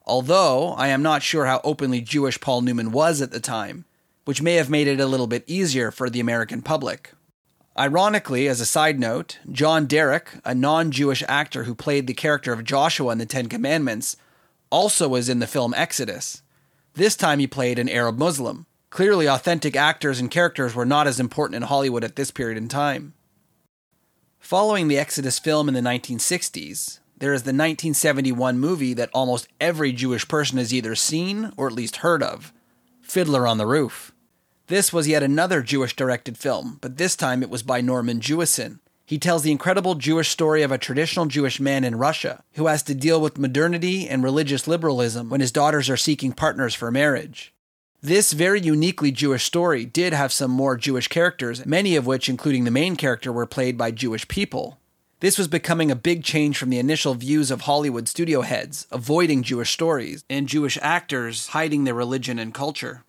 Although 0.07 0.75
I 0.75 0.89
am 0.89 1.03
not 1.03 1.25
sure 1.25 1.47
how 1.47 1.61
openly 1.65 2.03
Jewish 2.03 2.41
Paul 2.41 2.61
Newman 2.61 2.93
was 2.93 3.21
at 3.21 3.33
the 3.33 3.41
time, 3.41 3.85
which 4.27 4.43
may 4.43 4.55
have 4.55 4.71
made 4.71 4.87
it 4.87 5.01
a 5.01 5.07
little 5.07 5.27
bit 5.27 5.43
easier 5.49 5.91
for 5.91 6.09
the 6.09 6.21
American 6.21 6.63
public. 6.63 7.11
Ironically, 7.79 8.49
as 8.49 8.61
a 8.61 8.67
side 8.67 8.99
note, 8.99 9.39
John 9.53 9.87
Derek, 9.87 10.33
a 10.45 10.53
non 10.53 10.91
Jewish 10.91 11.23
actor 11.29 11.63
who 11.63 11.77
played 11.77 12.09
the 12.09 12.15
character 12.15 12.53
of 12.53 12.65
Joshua 12.65 13.13
in 13.13 13.19
the 13.19 13.27
Ten 13.27 13.49
Commandments, 13.49 14.17
also 14.69 15.07
was 15.09 15.29
in 15.29 15.39
the 15.39 15.47
film 15.47 15.73
Exodus. 15.75 16.43
This 16.95 17.15
time 17.15 17.39
he 17.39 17.47
played 17.47 17.79
an 17.79 17.89
Arab 17.89 18.19
Muslim. 18.19 18.67
Clearly, 18.91 19.29
authentic 19.29 19.77
actors 19.77 20.19
and 20.19 20.29
characters 20.29 20.75
were 20.75 20.85
not 20.85 21.07
as 21.07 21.21
important 21.21 21.55
in 21.55 21.63
Hollywood 21.63 22.03
at 22.03 22.17
this 22.17 22.33
period 22.33 22.59
in 22.59 22.67
time. 22.67 23.15
Following 24.41 24.89
the 24.89 24.99
Exodus 24.99 25.39
film 25.39 25.69
in 25.69 25.75
the 25.75 25.81
1960s, 25.81 26.99
there 27.17 27.33
is 27.33 27.43
the 27.43 27.51
1971 27.51 28.59
movie 28.59 28.95
that 28.95 29.11
almost 29.15 29.47
every 29.61 29.93
Jewish 29.93 30.27
person 30.27 30.59
has 30.59 30.75
either 30.75 30.97
seen 30.97 31.53
or 31.57 31.69
at 31.69 31.75
least 31.75 31.97
heard 31.97 32.25
of 32.25 32.53
Fiddler 33.03 33.47
on 33.47 33.59
the 33.59 33.67
Roof. 33.67 34.13
This 34.69 34.93
was 34.93 35.09
yet 35.09 35.23
another 35.23 35.63
Jewish 35.63 35.97
directed 35.97 36.37
film, 36.37 36.77
but 36.83 36.99
this 36.99 37.17
time 37.17 37.43
it 37.43 37.49
was 37.49 37.63
by 37.63 37.81
Norman 37.81 38.21
Jewison. 38.21 38.81
He 39.07 39.19
tells 39.19 39.43
the 39.43 39.51
incredible 39.51 39.95
Jewish 39.95 40.29
story 40.29 40.61
of 40.63 40.71
a 40.71 40.77
traditional 40.77 41.25
Jewish 41.25 41.59
man 41.59 41.85
in 41.85 41.97
Russia 41.97 42.45
who 42.53 42.67
has 42.67 42.83
to 42.83 42.95
deal 42.95 43.19
with 43.19 43.39
modernity 43.39 44.07
and 44.07 44.23
religious 44.23 44.69
liberalism 44.69 45.31
when 45.31 45.41
his 45.41 45.53
daughters 45.53 45.89
are 45.89 45.97
seeking 45.97 46.33
partners 46.33 46.75
for 46.75 46.91
marriage. 46.91 47.55
This 48.03 48.35
very 48.35 48.61
uniquely 48.61 49.11
Jewish 49.11 49.45
story 49.45 49.87
did 49.87 50.13
have 50.13 50.35
some 50.35 50.51
more 50.51 50.77
Jewish 50.77 51.09
characters, 51.09 51.65
many 51.65 51.97
of 51.97 52.05
which, 52.05 52.29
including 52.29 52.65
the 52.65 52.71
main 52.71 52.95
character, 52.95 53.33
were 53.33 53.47
played 53.47 53.79
by 53.79 53.91
Jewish 53.91 54.29
people. 54.29 54.79
This 55.21 55.39
was 55.39 55.49
becoming 55.49 55.91
a 55.91 55.97
big 55.97 56.23
change 56.23 56.59
from 56.59 56.69
the 56.69 56.79
initial 56.79 57.15
views 57.15 57.51
of 57.51 57.63
Hollywood 57.63 58.07
studio 58.07 58.43
heads, 58.43 58.87
avoiding 58.91 59.43
Jewish 59.43 59.73
stories, 59.73 60.27
and 60.29 60.47
Jewish 60.47 60.77
actors 60.83 61.49
hiding 61.49 61.85
their 61.85 61.95
religion 61.95 62.39
and 62.39 62.53
culture. 62.53 63.03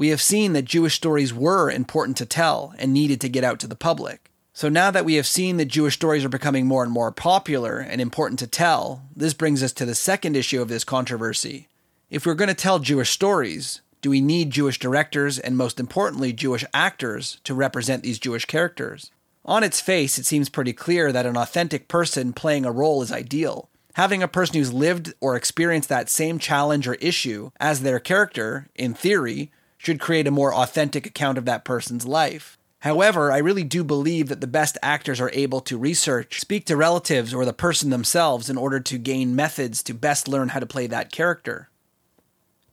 We 0.00 0.08
have 0.08 0.22
seen 0.22 0.54
that 0.54 0.64
Jewish 0.64 0.94
stories 0.94 1.34
were 1.34 1.70
important 1.70 2.16
to 2.16 2.24
tell 2.24 2.72
and 2.78 2.90
needed 2.90 3.20
to 3.20 3.28
get 3.28 3.44
out 3.44 3.60
to 3.60 3.66
the 3.66 3.76
public. 3.76 4.30
So 4.54 4.70
now 4.70 4.90
that 4.90 5.04
we 5.04 5.16
have 5.16 5.26
seen 5.26 5.58
that 5.58 5.66
Jewish 5.66 5.92
stories 5.92 6.24
are 6.24 6.30
becoming 6.30 6.66
more 6.66 6.82
and 6.82 6.90
more 6.90 7.12
popular 7.12 7.80
and 7.80 8.00
important 8.00 8.38
to 8.38 8.46
tell, 8.46 9.02
this 9.14 9.34
brings 9.34 9.62
us 9.62 9.72
to 9.74 9.84
the 9.84 9.94
second 9.94 10.36
issue 10.36 10.62
of 10.62 10.68
this 10.68 10.84
controversy. 10.84 11.68
If 12.08 12.24
we're 12.24 12.32
going 12.32 12.48
to 12.48 12.54
tell 12.54 12.78
Jewish 12.78 13.10
stories, 13.10 13.82
do 14.00 14.08
we 14.08 14.22
need 14.22 14.48
Jewish 14.52 14.78
directors 14.78 15.38
and, 15.38 15.54
most 15.54 15.78
importantly, 15.78 16.32
Jewish 16.32 16.64
actors 16.72 17.38
to 17.44 17.52
represent 17.52 18.02
these 18.02 18.18
Jewish 18.18 18.46
characters? 18.46 19.10
On 19.44 19.62
its 19.62 19.82
face, 19.82 20.16
it 20.16 20.24
seems 20.24 20.48
pretty 20.48 20.72
clear 20.72 21.12
that 21.12 21.26
an 21.26 21.36
authentic 21.36 21.88
person 21.88 22.32
playing 22.32 22.64
a 22.64 22.72
role 22.72 23.02
is 23.02 23.12
ideal. 23.12 23.68
Having 23.96 24.22
a 24.22 24.28
person 24.28 24.56
who's 24.56 24.72
lived 24.72 25.12
or 25.20 25.36
experienced 25.36 25.90
that 25.90 26.08
same 26.08 26.38
challenge 26.38 26.88
or 26.88 26.94
issue 26.94 27.50
as 27.60 27.82
their 27.82 28.00
character, 28.00 28.66
in 28.74 28.94
theory, 28.94 29.52
should 29.82 29.98
create 29.98 30.26
a 30.26 30.30
more 30.30 30.54
authentic 30.54 31.06
account 31.06 31.38
of 31.38 31.46
that 31.46 31.64
person's 31.64 32.04
life. 32.04 32.58
However, 32.80 33.32
I 33.32 33.38
really 33.38 33.64
do 33.64 33.82
believe 33.82 34.28
that 34.28 34.42
the 34.42 34.46
best 34.46 34.76
actors 34.82 35.22
are 35.22 35.30
able 35.32 35.62
to 35.62 35.78
research, 35.78 36.38
speak 36.38 36.66
to 36.66 36.76
relatives 36.76 37.32
or 37.32 37.46
the 37.46 37.54
person 37.54 37.88
themselves 37.88 38.50
in 38.50 38.58
order 38.58 38.78
to 38.78 38.98
gain 38.98 39.34
methods 39.34 39.82
to 39.84 39.94
best 39.94 40.28
learn 40.28 40.50
how 40.50 40.60
to 40.60 40.66
play 40.66 40.86
that 40.86 41.10
character. 41.10 41.70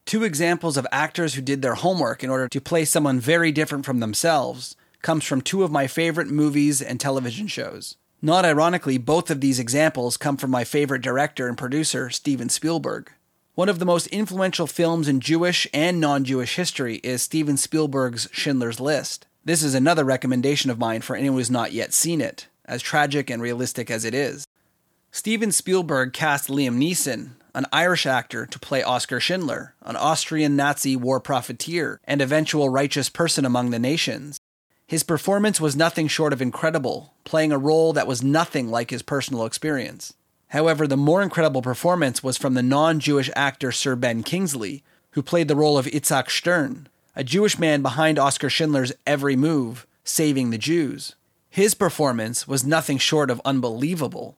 Two 0.03 0.25
examples 0.25 0.75
of 0.75 0.85
actors 0.91 1.35
who 1.35 1.41
did 1.41 1.61
their 1.61 1.75
homework 1.75 2.25
in 2.25 2.29
order 2.29 2.49
to 2.49 2.59
play 2.59 2.83
someone 2.83 3.21
very 3.21 3.53
different 3.53 3.85
from 3.85 4.01
themselves 4.01 4.75
comes 5.01 5.23
from 5.23 5.39
two 5.39 5.63
of 5.63 5.71
my 5.71 5.87
favorite 5.87 6.27
movies 6.27 6.81
and 6.81 6.99
television 6.99 7.47
shows. 7.47 7.95
Not 8.21 8.43
ironically, 8.43 8.97
both 8.97 9.31
of 9.31 9.39
these 9.39 9.59
examples 9.59 10.17
come 10.17 10.35
from 10.35 10.51
my 10.51 10.65
favorite 10.65 11.01
director 11.01 11.47
and 11.47 11.57
producer, 11.57 12.09
Steven 12.09 12.49
Spielberg. 12.49 13.13
One 13.57 13.69
of 13.69 13.79
the 13.79 13.87
most 13.87 14.05
influential 14.09 14.67
films 14.67 15.07
in 15.07 15.19
Jewish 15.19 15.65
and 15.73 15.99
non 15.99 16.23
Jewish 16.23 16.57
history 16.57 16.97
is 16.97 17.23
Steven 17.23 17.57
Spielberg's 17.57 18.29
Schindler's 18.31 18.79
List. 18.79 19.25
This 19.45 19.63
is 19.63 19.73
another 19.73 20.03
recommendation 20.03 20.69
of 20.69 20.77
mine 20.77 21.01
for 21.01 21.15
anyone 21.15 21.39
who's 21.39 21.49
not 21.49 21.71
yet 21.71 21.91
seen 21.91 22.21
it, 22.21 22.49
as 22.65 22.83
tragic 22.83 23.31
and 23.31 23.41
realistic 23.41 23.89
as 23.89 24.05
it 24.05 24.13
is. 24.13 24.45
Steven 25.11 25.51
Spielberg 25.51 26.13
cast 26.13 26.49
Liam 26.49 26.77
Neeson, 26.77 27.31
an 27.55 27.65
Irish 27.73 28.05
actor, 28.05 28.45
to 28.45 28.59
play 28.59 28.83
Oskar 28.83 29.19
Schindler, 29.19 29.73
an 29.81 29.95
Austrian 29.95 30.55
Nazi 30.55 30.95
war 30.95 31.19
profiteer 31.19 31.99
and 32.03 32.21
eventual 32.21 32.69
righteous 32.69 33.09
person 33.09 33.43
among 33.43 33.71
the 33.71 33.79
nations. 33.79 34.39
His 34.85 35.01
performance 35.01 35.59
was 35.59 35.75
nothing 35.75 36.07
short 36.07 36.31
of 36.31 36.43
incredible, 36.43 37.15
playing 37.23 37.51
a 37.51 37.57
role 37.57 37.91
that 37.93 38.05
was 38.05 38.21
nothing 38.21 38.69
like 38.69 38.91
his 38.91 39.01
personal 39.01 39.47
experience. 39.47 40.13
However, 40.49 40.87
the 40.87 40.97
more 40.97 41.21
incredible 41.21 41.61
performance 41.61 42.23
was 42.23 42.37
from 42.37 42.53
the 42.53 42.63
non 42.63 42.99
Jewish 42.99 43.29
actor 43.35 43.71
Sir 43.71 43.95
Ben 43.95 44.23
Kingsley, 44.23 44.83
who 45.11 45.21
played 45.21 45.47
the 45.47 45.55
role 45.55 45.77
of 45.77 45.87
Itzhak 45.87 46.29
Stern, 46.29 46.87
a 47.15 47.23
Jewish 47.23 47.59
man 47.59 47.81
behind 47.81 48.17
Oskar 48.17 48.49
Schindler's 48.49 48.93
every 49.05 49.35
move, 49.35 49.85
saving 50.03 50.49
the 50.49 50.57
Jews. 50.57 51.15
His 51.49 51.73
performance 51.73 52.47
was 52.47 52.63
nothing 52.63 52.97
short 52.97 53.29
of 53.31 53.41
unbelievable. 53.43 54.37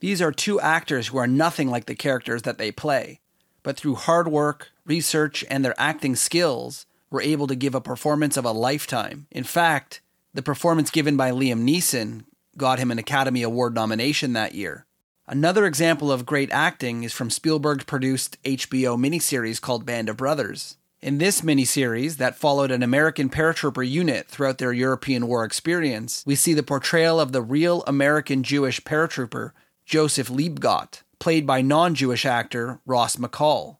These 0.00 0.22
are 0.22 0.32
two 0.32 0.60
actors 0.60 1.08
who 1.08 1.18
are 1.18 1.26
nothing 1.26 1.68
like 1.68 1.86
the 1.86 1.94
characters 1.94 2.42
that 2.42 2.58
they 2.58 2.70
play, 2.70 3.20
but 3.62 3.76
through 3.76 3.96
hard 3.96 4.28
work, 4.28 4.70
research, 4.86 5.44
and 5.50 5.64
their 5.64 5.74
acting 5.78 6.14
skills, 6.14 6.86
were 7.10 7.22
able 7.22 7.46
to 7.46 7.54
give 7.54 7.74
a 7.74 7.80
performance 7.80 8.36
of 8.36 8.44
a 8.44 8.52
lifetime. 8.52 9.26
In 9.30 9.44
fact, 9.44 10.00
the 10.32 10.42
performance 10.42 10.90
given 10.90 11.16
by 11.16 11.30
Liam 11.30 11.68
Neeson 11.68 12.24
got 12.56 12.78
him 12.78 12.90
an 12.90 12.98
Academy 12.98 13.42
Award 13.42 13.74
nomination 13.74 14.32
that 14.32 14.54
year. 14.54 14.86
Another 15.26 15.64
example 15.64 16.12
of 16.12 16.26
great 16.26 16.50
acting 16.50 17.02
is 17.02 17.14
from 17.14 17.30
Spielberg 17.30 17.86
produced 17.86 18.42
HBO 18.42 18.98
miniseries 18.98 19.58
called 19.58 19.86
Band 19.86 20.10
of 20.10 20.18
Brothers. 20.18 20.76
In 21.00 21.16
this 21.16 21.40
miniseries, 21.40 22.18
that 22.18 22.36
followed 22.36 22.70
an 22.70 22.82
American 22.82 23.30
paratrooper 23.30 23.88
unit 23.88 24.28
throughout 24.28 24.58
their 24.58 24.72
European 24.72 25.26
war 25.26 25.44
experience, 25.44 26.22
we 26.26 26.34
see 26.34 26.52
the 26.52 26.62
portrayal 26.62 27.18
of 27.18 27.32
the 27.32 27.40
real 27.40 27.82
American 27.86 28.42
Jewish 28.42 28.82
paratrooper 28.82 29.52
Joseph 29.86 30.28
Liebgott, 30.28 31.02
played 31.18 31.46
by 31.46 31.62
non 31.62 31.94
Jewish 31.94 32.26
actor 32.26 32.80
Ross 32.84 33.16
McCall. 33.16 33.78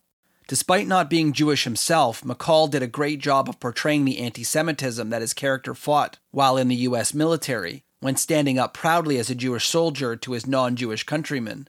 Despite 0.48 0.86
not 0.86 1.10
being 1.10 1.34
Jewish 1.34 1.64
himself, 1.64 2.22
McCall 2.22 2.70
did 2.70 2.82
a 2.82 2.86
great 2.86 3.18
job 3.18 3.50
of 3.50 3.60
portraying 3.60 4.06
the 4.06 4.18
anti 4.18 4.44
Semitism 4.44 5.10
that 5.10 5.22
his 5.22 5.34
character 5.34 5.74
fought 5.74 6.18
while 6.30 6.56
in 6.56 6.68
the 6.68 6.74
US 6.76 7.12
military, 7.12 7.84
when 8.04 8.16
standing 8.16 8.58
up 8.58 8.74
proudly 8.74 9.16
as 9.16 9.30
a 9.30 9.34
Jewish 9.34 9.66
soldier 9.66 10.14
to 10.14 10.32
his 10.32 10.46
non 10.46 10.76
Jewish 10.76 11.04
countrymen. 11.04 11.68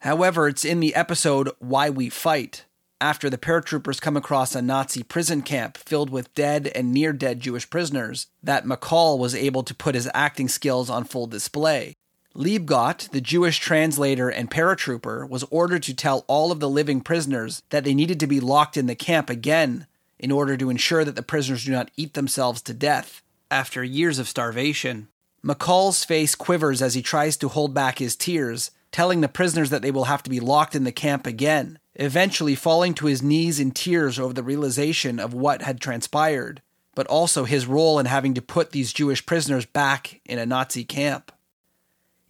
However, 0.00 0.46
it's 0.46 0.62
in 0.62 0.80
the 0.80 0.94
episode 0.94 1.48
Why 1.58 1.88
We 1.88 2.10
Fight, 2.10 2.66
after 3.00 3.30
the 3.30 3.38
paratroopers 3.38 3.98
come 3.98 4.14
across 4.14 4.54
a 4.54 4.60
Nazi 4.60 5.02
prison 5.02 5.40
camp 5.40 5.78
filled 5.78 6.10
with 6.10 6.34
dead 6.34 6.70
and 6.74 6.92
near 6.92 7.14
dead 7.14 7.40
Jewish 7.40 7.70
prisoners, 7.70 8.26
that 8.42 8.66
McCall 8.66 9.18
was 9.18 9.34
able 9.34 9.62
to 9.62 9.74
put 9.74 9.94
his 9.94 10.10
acting 10.12 10.48
skills 10.48 10.90
on 10.90 11.04
full 11.04 11.26
display, 11.26 11.94
Liebgott, 12.34 13.08
the 13.12 13.22
Jewish 13.22 13.58
translator 13.58 14.28
and 14.28 14.50
paratrooper, 14.50 15.26
was 15.26 15.44
ordered 15.44 15.84
to 15.84 15.94
tell 15.94 16.26
all 16.26 16.52
of 16.52 16.60
the 16.60 16.68
living 16.68 17.00
prisoners 17.00 17.62
that 17.70 17.84
they 17.84 17.94
needed 17.94 18.20
to 18.20 18.26
be 18.26 18.38
locked 18.38 18.76
in 18.76 18.84
the 18.84 18.94
camp 18.94 19.30
again 19.30 19.86
in 20.18 20.30
order 20.30 20.58
to 20.58 20.68
ensure 20.68 21.06
that 21.06 21.16
the 21.16 21.22
prisoners 21.22 21.64
do 21.64 21.72
not 21.72 21.90
eat 21.96 22.12
themselves 22.12 22.60
to 22.60 22.74
death 22.74 23.22
after 23.50 23.82
years 23.82 24.18
of 24.18 24.28
starvation. 24.28 25.08
McCall's 25.44 26.04
face 26.04 26.34
quivers 26.34 26.80
as 26.80 26.94
he 26.94 27.02
tries 27.02 27.36
to 27.36 27.48
hold 27.48 27.74
back 27.74 27.98
his 27.98 28.16
tears, 28.16 28.70
telling 28.90 29.20
the 29.20 29.28
prisoners 29.28 29.68
that 29.68 29.82
they 29.82 29.90
will 29.90 30.04
have 30.04 30.22
to 30.22 30.30
be 30.30 30.40
locked 30.40 30.74
in 30.74 30.84
the 30.84 30.92
camp 30.92 31.26
again, 31.26 31.78
eventually 31.96 32.54
falling 32.54 32.94
to 32.94 33.06
his 33.06 33.22
knees 33.22 33.60
in 33.60 33.70
tears 33.70 34.18
over 34.18 34.32
the 34.32 34.42
realization 34.42 35.20
of 35.20 35.34
what 35.34 35.60
had 35.60 35.80
transpired, 35.80 36.62
but 36.94 37.06
also 37.08 37.44
his 37.44 37.66
role 37.66 37.98
in 37.98 38.06
having 38.06 38.32
to 38.32 38.40
put 38.40 38.70
these 38.70 38.92
Jewish 38.92 39.26
prisoners 39.26 39.66
back 39.66 40.20
in 40.24 40.38
a 40.38 40.46
Nazi 40.46 40.82
camp. 40.82 41.30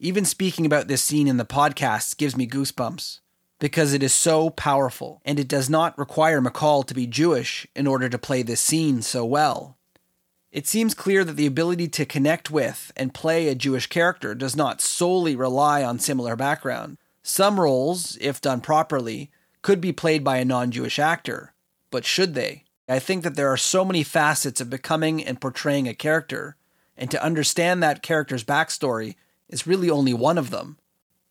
Even 0.00 0.24
speaking 0.24 0.66
about 0.66 0.88
this 0.88 1.02
scene 1.02 1.28
in 1.28 1.36
the 1.36 1.44
podcast 1.44 2.16
gives 2.16 2.36
me 2.36 2.48
goosebumps 2.48 3.20
because 3.60 3.92
it 3.92 4.02
is 4.02 4.12
so 4.12 4.50
powerful, 4.50 5.22
and 5.24 5.38
it 5.38 5.46
does 5.46 5.70
not 5.70 5.96
require 5.96 6.40
McCall 6.40 6.84
to 6.84 6.94
be 6.94 7.06
Jewish 7.06 7.64
in 7.76 7.86
order 7.86 8.08
to 8.08 8.18
play 8.18 8.42
this 8.42 8.60
scene 8.60 9.02
so 9.02 9.24
well. 9.24 9.78
It 10.54 10.68
seems 10.68 10.94
clear 10.94 11.24
that 11.24 11.32
the 11.32 11.46
ability 11.46 11.88
to 11.88 12.06
connect 12.06 12.48
with 12.48 12.92
and 12.96 13.12
play 13.12 13.48
a 13.48 13.56
Jewish 13.56 13.88
character 13.88 14.36
does 14.36 14.54
not 14.54 14.80
solely 14.80 15.34
rely 15.34 15.82
on 15.82 15.98
similar 15.98 16.36
background. 16.36 16.96
Some 17.24 17.58
roles, 17.58 18.16
if 18.20 18.40
done 18.40 18.60
properly, 18.60 19.32
could 19.62 19.80
be 19.80 19.92
played 19.92 20.22
by 20.22 20.36
a 20.36 20.44
non 20.44 20.70
Jewish 20.70 21.00
actor, 21.00 21.54
but 21.90 22.04
should 22.04 22.34
they? 22.34 22.62
I 22.88 23.00
think 23.00 23.24
that 23.24 23.34
there 23.34 23.48
are 23.48 23.56
so 23.56 23.84
many 23.84 24.04
facets 24.04 24.60
of 24.60 24.70
becoming 24.70 25.24
and 25.24 25.40
portraying 25.40 25.88
a 25.88 25.94
character, 25.94 26.54
and 26.96 27.10
to 27.10 27.24
understand 27.24 27.82
that 27.82 28.04
character's 28.04 28.44
backstory 28.44 29.16
is 29.48 29.66
really 29.66 29.90
only 29.90 30.14
one 30.14 30.38
of 30.38 30.50
them. 30.50 30.78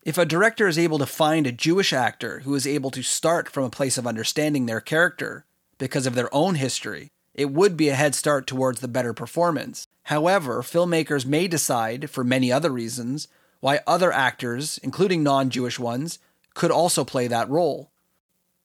If 0.02 0.18
a 0.18 0.26
director 0.26 0.68
is 0.68 0.78
able 0.78 1.00
to 1.00 1.06
find 1.06 1.48
a 1.48 1.54
Jewish 1.54 1.94
actor 1.94 2.40
who 2.42 2.56
is 2.56 2.68
able 2.68 2.92
to 2.92 3.02
start 3.02 3.48
from 3.48 3.64
a 3.64 3.70
place 3.70 3.98
of 3.98 4.06
understanding 4.06 4.66
their 4.66 4.82
character 4.82 5.46
because 5.78 6.06
of 6.06 6.14
their 6.14 6.34
own 6.36 6.56
history, 6.56 7.14
it 7.34 7.52
would 7.52 7.76
be 7.76 7.90
a 7.90 7.96
head 7.96 8.16
start 8.16 8.48
towards 8.48 8.80
the 8.80 8.88
better 8.88 9.14
performance. 9.14 9.88
However, 10.04 10.62
filmmakers 10.62 11.26
may 11.26 11.48
decide, 11.48 12.10
for 12.10 12.24
many 12.24 12.52
other 12.52 12.70
reasons, 12.70 13.28
why 13.60 13.80
other 13.88 14.12
actors, 14.12 14.78
including 14.84 15.24
non 15.24 15.50
Jewish 15.50 15.80
ones, 15.80 16.20
could 16.54 16.72
also 16.72 17.04
play 17.06 17.28
that 17.28 17.50
role. 17.50 17.92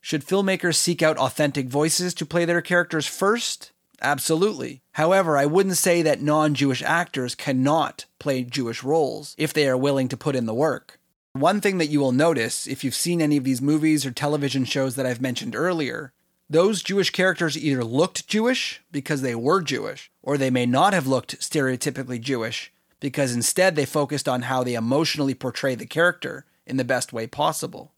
Should 0.00 0.26
filmmakers 0.26 0.76
seek 0.76 1.02
out 1.02 1.18
authentic 1.18 1.68
voices 1.68 2.14
to 2.14 2.26
play 2.26 2.44
their 2.44 2.60
characters 2.60 3.06
first? 3.06 3.72
Absolutely. 4.00 4.82
However, 4.92 5.36
I 5.36 5.46
wouldn't 5.46 5.76
say 5.76 6.02
that 6.02 6.20
non 6.20 6.54
Jewish 6.54 6.82
actors 6.82 7.34
cannot 7.34 8.04
play 8.18 8.44
Jewish 8.44 8.82
roles 8.82 9.34
if 9.38 9.52
they 9.52 9.68
are 9.68 9.76
willing 9.76 10.08
to 10.08 10.16
put 10.16 10.36
in 10.36 10.46
the 10.46 10.54
work. 10.54 10.98
One 11.32 11.60
thing 11.60 11.78
that 11.78 11.86
you 11.86 12.00
will 12.00 12.12
notice 12.12 12.66
if 12.66 12.82
you've 12.82 12.94
seen 12.94 13.20
any 13.20 13.36
of 13.36 13.44
these 13.44 13.62
movies 13.62 14.04
or 14.04 14.10
television 14.10 14.64
shows 14.64 14.96
that 14.96 15.06
I've 15.06 15.20
mentioned 15.20 15.54
earlier, 15.54 16.12
those 16.50 16.82
Jewish 16.82 17.10
characters 17.10 17.58
either 17.58 17.84
looked 17.84 18.26
Jewish 18.26 18.80
because 18.90 19.20
they 19.22 19.34
were 19.34 19.60
Jewish, 19.60 20.10
or 20.22 20.38
they 20.38 20.50
may 20.50 20.64
not 20.64 20.94
have 20.94 21.06
looked 21.06 21.38
stereotypically 21.40 22.20
Jewish 22.20 22.72
because 23.00 23.34
instead 23.34 23.76
they 23.76 23.84
focused 23.84 24.28
on 24.28 24.42
how 24.42 24.64
they 24.64 24.74
emotionally 24.74 25.34
portray 25.34 25.74
the 25.74 25.86
character 25.86 26.44
in 26.66 26.76
the 26.76 26.84
best 26.84 27.12
way 27.12 27.26
possible. 27.26 27.92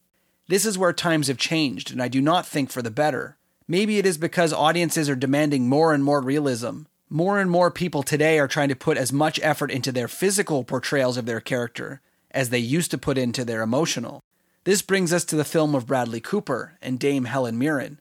This 0.49 0.66
is 0.66 0.76
where 0.76 0.92
times 0.92 1.28
have 1.28 1.38
changed, 1.38 1.92
and 1.92 2.02
I 2.02 2.09
do 2.09 2.21
not 2.21 2.47
think 2.47 2.71
for 2.71 2.83
the 2.83 2.90
better. 2.90 3.37
Maybe 3.69 3.99
it 3.99 4.07
is 4.07 4.19
because 4.19 4.52
audiences 4.52 5.09
are 5.09 5.16
demanding 5.16 5.69
more 5.69 5.95
and 5.95 6.02
more 6.02 6.21
realism. 6.21 6.83
More 7.09 7.38
and 7.38 7.50
more 7.50 7.71
people 7.71 8.02
today 8.02 8.38
are 8.38 8.49
trying 8.49 8.69
to 8.69 8.76
put 8.76 8.97
as 8.97 9.12
much 9.12 9.40
effort 9.42 9.71
into 9.71 9.92
their 9.92 10.09
physical 10.09 10.64
portrayals 10.64 11.16
of 11.16 11.26
their 11.26 11.40
character 11.40 12.00
as 12.33 12.50
they 12.50 12.59
used 12.59 12.90
to 12.90 12.99
put 12.99 13.16
into 13.16 13.45
their 13.45 13.62
emotional. 13.62 14.23
This 14.64 14.83
brings 14.83 15.12
us 15.12 15.25
to 15.26 15.37
the 15.37 15.45
film 15.45 15.75
of 15.75 15.87
Bradley 15.87 16.21
Cooper 16.21 16.76
and 16.83 16.99
Dame 16.99 17.25
Helen 17.25 17.59
Mirren. 17.59 18.00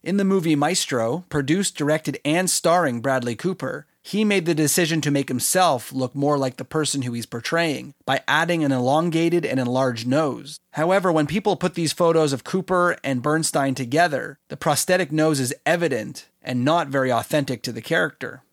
In 0.00 0.16
the 0.16 0.24
movie 0.24 0.54
Maestro, 0.54 1.24
produced, 1.28 1.76
directed, 1.76 2.20
and 2.24 2.48
starring 2.48 3.00
Bradley 3.00 3.34
Cooper, 3.34 3.86
he 4.00 4.24
made 4.24 4.46
the 4.46 4.54
decision 4.54 5.00
to 5.00 5.10
make 5.10 5.28
himself 5.28 5.92
look 5.92 6.14
more 6.14 6.38
like 6.38 6.56
the 6.56 6.64
person 6.64 7.02
who 7.02 7.12
he's 7.12 7.26
portraying 7.26 7.94
by 8.06 8.22
adding 8.28 8.62
an 8.62 8.70
elongated 8.70 9.44
and 9.44 9.58
enlarged 9.58 10.06
nose. 10.06 10.60
However, 10.74 11.10
when 11.10 11.26
people 11.26 11.56
put 11.56 11.74
these 11.74 11.92
photos 11.92 12.32
of 12.32 12.44
Cooper 12.44 12.96
and 13.02 13.22
Bernstein 13.22 13.74
together, 13.74 14.38
the 14.48 14.56
prosthetic 14.56 15.10
nose 15.10 15.40
is 15.40 15.54
evident 15.66 16.28
and 16.42 16.64
not 16.64 16.86
very 16.86 17.10
authentic 17.10 17.60
to 17.64 17.72
the 17.72 17.82
character. 17.82 18.44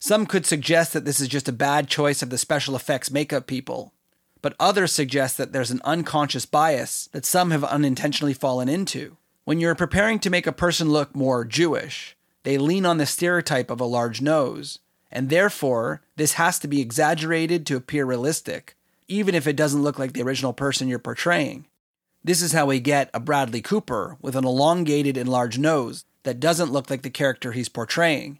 Some 0.00 0.26
could 0.26 0.44
suggest 0.44 0.92
that 0.92 1.04
this 1.04 1.20
is 1.20 1.28
just 1.28 1.48
a 1.48 1.52
bad 1.52 1.86
choice 1.86 2.20
of 2.20 2.30
the 2.30 2.38
special 2.38 2.74
effects 2.74 3.12
makeup 3.12 3.46
people, 3.46 3.94
but 4.42 4.56
others 4.58 4.92
suggest 4.92 5.38
that 5.38 5.52
there's 5.52 5.70
an 5.70 5.82
unconscious 5.84 6.46
bias 6.46 7.08
that 7.12 7.24
some 7.24 7.52
have 7.52 7.62
unintentionally 7.62 8.34
fallen 8.34 8.68
into. 8.68 9.16
When 9.50 9.58
you're 9.58 9.74
preparing 9.74 10.20
to 10.20 10.30
make 10.30 10.46
a 10.46 10.52
person 10.52 10.90
look 10.90 11.12
more 11.12 11.44
Jewish, 11.44 12.16
they 12.44 12.56
lean 12.56 12.86
on 12.86 12.98
the 12.98 13.04
stereotype 13.04 13.68
of 13.68 13.80
a 13.80 13.84
large 13.84 14.20
nose, 14.20 14.78
and 15.10 15.28
therefore, 15.28 16.02
this 16.14 16.34
has 16.34 16.60
to 16.60 16.68
be 16.68 16.80
exaggerated 16.80 17.66
to 17.66 17.74
appear 17.74 18.04
realistic, 18.04 18.76
even 19.08 19.34
if 19.34 19.48
it 19.48 19.56
doesn't 19.56 19.82
look 19.82 19.98
like 19.98 20.12
the 20.12 20.22
original 20.22 20.52
person 20.52 20.86
you're 20.86 21.00
portraying. 21.00 21.66
This 22.22 22.42
is 22.42 22.52
how 22.52 22.66
we 22.66 22.78
get 22.78 23.10
a 23.12 23.18
Bradley 23.18 23.60
Cooper 23.60 24.16
with 24.22 24.36
an 24.36 24.44
elongated 24.44 25.16
and 25.16 25.28
large 25.28 25.58
nose 25.58 26.04
that 26.22 26.38
doesn't 26.38 26.70
look 26.70 26.88
like 26.88 27.02
the 27.02 27.10
character 27.10 27.50
he's 27.50 27.68
portraying. 27.68 28.38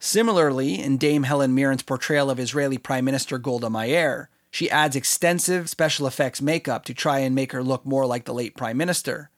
Similarly, 0.00 0.82
in 0.82 0.98
Dame 0.98 1.22
Helen 1.22 1.54
Mirren's 1.54 1.84
portrayal 1.84 2.28
of 2.28 2.40
Israeli 2.40 2.76
Prime 2.76 3.04
Minister 3.04 3.38
Golda 3.38 3.70
Meir, 3.70 4.30
she 4.50 4.68
adds 4.68 4.96
extensive 4.96 5.70
special 5.70 6.08
effects 6.08 6.42
makeup 6.42 6.84
to 6.86 6.92
try 6.92 7.20
and 7.20 7.36
make 7.36 7.52
her 7.52 7.62
look 7.62 7.86
more 7.86 8.04
like 8.04 8.24
the 8.24 8.34
late 8.34 8.56
Prime 8.56 8.76
Minister. 8.76 9.30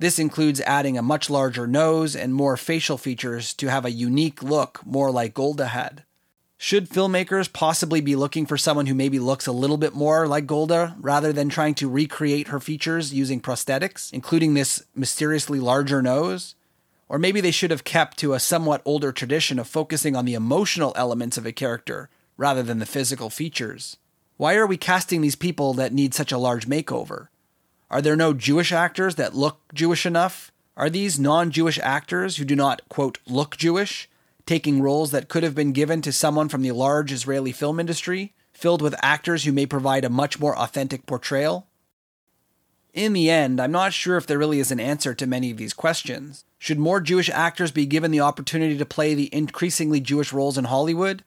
This 0.00 0.20
includes 0.20 0.60
adding 0.60 0.96
a 0.96 1.02
much 1.02 1.28
larger 1.28 1.66
nose 1.66 2.14
and 2.14 2.32
more 2.32 2.56
facial 2.56 2.96
features 2.96 3.52
to 3.54 3.68
have 3.68 3.84
a 3.84 3.90
unique 3.90 4.42
look 4.42 4.80
more 4.86 5.10
like 5.10 5.34
Golda 5.34 5.66
had. 5.66 6.04
Should 6.56 6.88
filmmakers 6.88 7.52
possibly 7.52 8.00
be 8.00 8.14
looking 8.14 8.46
for 8.46 8.56
someone 8.56 8.86
who 8.86 8.94
maybe 8.94 9.18
looks 9.18 9.46
a 9.46 9.52
little 9.52 9.76
bit 9.76 9.94
more 9.94 10.28
like 10.28 10.46
Golda 10.46 10.96
rather 11.00 11.32
than 11.32 11.48
trying 11.48 11.74
to 11.76 11.88
recreate 11.88 12.48
her 12.48 12.60
features 12.60 13.12
using 13.12 13.40
prosthetics, 13.40 14.12
including 14.12 14.54
this 14.54 14.84
mysteriously 14.94 15.58
larger 15.58 16.00
nose? 16.00 16.54
Or 17.08 17.18
maybe 17.18 17.40
they 17.40 17.50
should 17.50 17.70
have 17.70 17.84
kept 17.84 18.18
to 18.18 18.34
a 18.34 18.40
somewhat 18.40 18.82
older 18.84 19.12
tradition 19.12 19.58
of 19.58 19.66
focusing 19.66 20.14
on 20.14 20.24
the 20.24 20.34
emotional 20.34 20.92
elements 20.94 21.38
of 21.38 21.46
a 21.46 21.52
character 21.52 22.08
rather 22.36 22.62
than 22.62 22.78
the 22.78 22.86
physical 22.86 23.30
features. 23.30 23.96
Why 24.36 24.54
are 24.54 24.66
we 24.66 24.76
casting 24.76 25.22
these 25.22 25.36
people 25.36 25.74
that 25.74 25.92
need 25.92 26.14
such 26.14 26.30
a 26.30 26.38
large 26.38 26.68
makeover? 26.68 27.28
Are 27.90 28.02
there 28.02 28.16
no 28.16 28.34
Jewish 28.34 28.70
actors 28.70 29.14
that 29.14 29.34
look 29.34 29.60
Jewish 29.72 30.04
enough? 30.04 30.52
Are 30.76 30.90
these 30.90 31.18
non 31.18 31.50
Jewish 31.50 31.78
actors 31.82 32.36
who 32.36 32.44
do 32.44 32.54
not, 32.54 32.82
quote, 32.88 33.18
look 33.26 33.56
Jewish, 33.56 34.08
taking 34.44 34.82
roles 34.82 35.10
that 35.10 35.28
could 35.28 35.42
have 35.42 35.54
been 35.54 35.72
given 35.72 36.02
to 36.02 36.12
someone 36.12 36.48
from 36.48 36.62
the 36.62 36.72
large 36.72 37.12
Israeli 37.12 37.52
film 37.52 37.80
industry, 37.80 38.34
filled 38.52 38.82
with 38.82 38.94
actors 39.02 39.44
who 39.44 39.52
may 39.52 39.66
provide 39.66 40.04
a 40.04 40.10
much 40.10 40.38
more 40.38 40.56
authentic 40.58 41.06
portrayal? 41.06 41.66
In 42.92 43.12
the 43.12 43.30
end, 43.30 43.60
I'm 43.60 43.72
not 43.72 43.92
sure 43.92 44.16
if 44.16 44.26
there 44.26 44.38
really 44.38 44.60
is 44.60 44.70
an 44.70 44.80
answer 44.80 45.14
to 45.14 45.26
many 45.26 45.50
of 45.50 45.56
these 45.56 45.72
questions. 45.72 46.44
Should 46.58 46.78
more 46.78 47.00
Jewish 47.00 47.30
actors 47.30 47.70
be 47.70 47.86
given 47.86 48.10
the 48.10 48.20
opportunity 48.20 48.76
to 48.76 48.84
play 48.84 49.14
the 49.14 49.32
increasingly 49.32 50.00
Jewish 50.00 50.32
roles 50.32 50.58
in 50.58 50.64
Hollywood? 50.64 51.22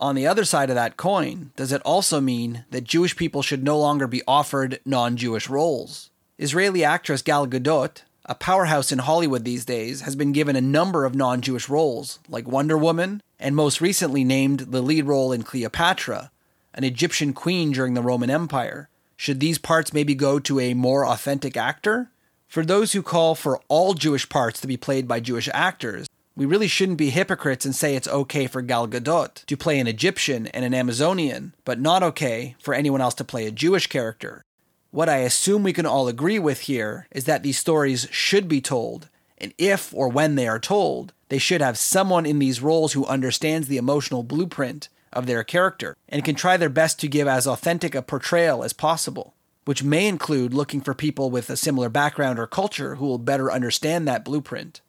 On 0.00 0.16
the 0.16 0.26
other 0.26 0.44
side 0.44 0.70
of 0.70 0.76
that 0.76 0.96
coin, 0.96 1.52
does 1.56 1.70
it 1.70 1.80
also 1.82 2.20
mean 2.20 2.64
that 2.70 2.84
Jewish 2.84 3.16
people 3.16 3.42
should 3.42 3.62
no 3.62 3.78
longer 3.78 4.06
be 4.06 4.22
offered 4.26 4.80
non 4.84 5.16
Jewish 5.16 5.48
roles? 5.48 6.10
Israeli 6.36 6.82
actress 6.82 7.22
Gal 7.22 7.46
Gadot, 7.46 8.02
a 8.26 8.34
powerhouse 8.34 8.90
in 8.90 8.98
Hollywood 8.98 9.44
these 9.44 9.64
days, 9.64 10.00
has 10.00 10.16
been 10.16 10.32
given 10.32 10.56
a 10.56 10.60
number 10.60 11.04
of 11.04 11.14
non 11.14 11.40
Jewish 11.40 11.68
roles, 11.68 12.18
like 12.28 12.48
Wonder 12.48 12.76
Woman, 12.76 13.22
and 13.38 13.54
most 13.54 13.80
recently 13.80 14.24
named 14.24 14.60
the 14.60 14.82
lead 14.82 15.04
role 15.04 15.30
in 15.30 15.44
Cleopatra, 15.44 16.32
an 16.74 16.82
Egyptian 16.82 17.32
queen 17.32 17.70
during 17.70 17.94
the 17.94 18.02
Roman 18.02 18.30
Empire. 18.30 18.88
Should 19.16 19.38
these 19.38 19.58
parts 19.58 19.92
maybe 19.92 20.16
go 20.16 20.40
to 20.40 20.58
a 20.58 20.74
more 20.74 21.06
authentic 21.06 21.56
actor? 21.56 22.10
For 22.48 22.64
those 22.64 22.92
who 22.92 23.02
call 23.02 23.34
for 23.34 23.60
all 23.68 23.94
Jewish 23.94 24.28
parts 24.28 24.60
to 24.60 24.66
be 24.66 24.76
played 24.76 25.06
by 25.06 25.20
Jewish 25.20 25.48
actors, 25.54 26.08
we 26.36 26.46
really 26.46 26.66
shouldn't 26.66 26.98
be 26.98 27.10
hypocrites 27.10 27.64
and 27.64 27.74
say 27.74 27.94
it's 27.94 28.08
okay 28.08 28.46
for 28.46 28.62
Gal 28.62 28.88
Gadot 28.88 29.44
to 29.46 29.56
play 29.56 29.78
an 29.78 29.86
Egyptian 29.86 30.48
and 30.48 30.64
an 30.64 30.74
Amazonian, 30.74 31.54
but 31.64 31.80
not 31.80 32.02
okay 32.02 32.56
for 32.58 32.74
anyone 32.74 33.00
else 33.00 33.14
to 33.14 33.24
play 33.24 33.46
a 33.46 33.52
Jewish 33.52 33.86
character. 33.86 34.42
What 34.90 35.08
I 35.08 35.18
assume 35.18 35.62
we 35.62 35.72
can 35.72 35.86
all 35.86 36.08
agree 36.08 36.38
with 36.38 36.60
here 36.60 37.06
is 37.10 37.24
that 37.24 37.42
these 37.42 37.58
stories 37.58 38.08
should 38.10 38.48
be 38.48 38.60
told, 38.60 39.08
and 39.38 39.54
if 39.58 39.92
or 39.94 40.08
when 40.08 40.34
they 40.34 40.48
are 40.48 40.58
told, 40.58 41.12
they 41.28 41.38
should 41.38 41.60
have 41.60 41.78
someone 41.78 42.26
in 42.26 42.38
these 42.38 42.62
roles 42.62 42.92
who 42.92 43.06
understands 43.06 43.68
the 43.68 43.76
emotional 43.76 44.22
blueprint 44.22 44.88
of 45.12 45.26
their 45.26 45.44
character 45.44 45.96
and 46.08 46.24
can 46.24 46.34
try 46.34 46.56
their 46.56 46.68
best 46.68 46.98
to 47.00 47.08
give 47.08 47.28
as 47.28 47.46
authentic 47.46 47.94
a 47.94 48.02
portrayal 48.02 48.64
as 48.64 48.72
possible 48.72 49.34
which 49.64 49.82
may 49.82 50.06
include 50.06 50.52
looking 50.52 50.80
for 50.80 50.94
people 50.94 51.30
with 51.30 51.50
a 51.50 51.56
similar 51.56 51.88
background 51.88 52.38
or 52.38 52.46
culture 52.46 52.96
who 52.96 53.06
will 53.06 53.18
better 53.18 53.50
understand 53.50 54.06
that 54.06 54.24
blueprint. 54.24 54.80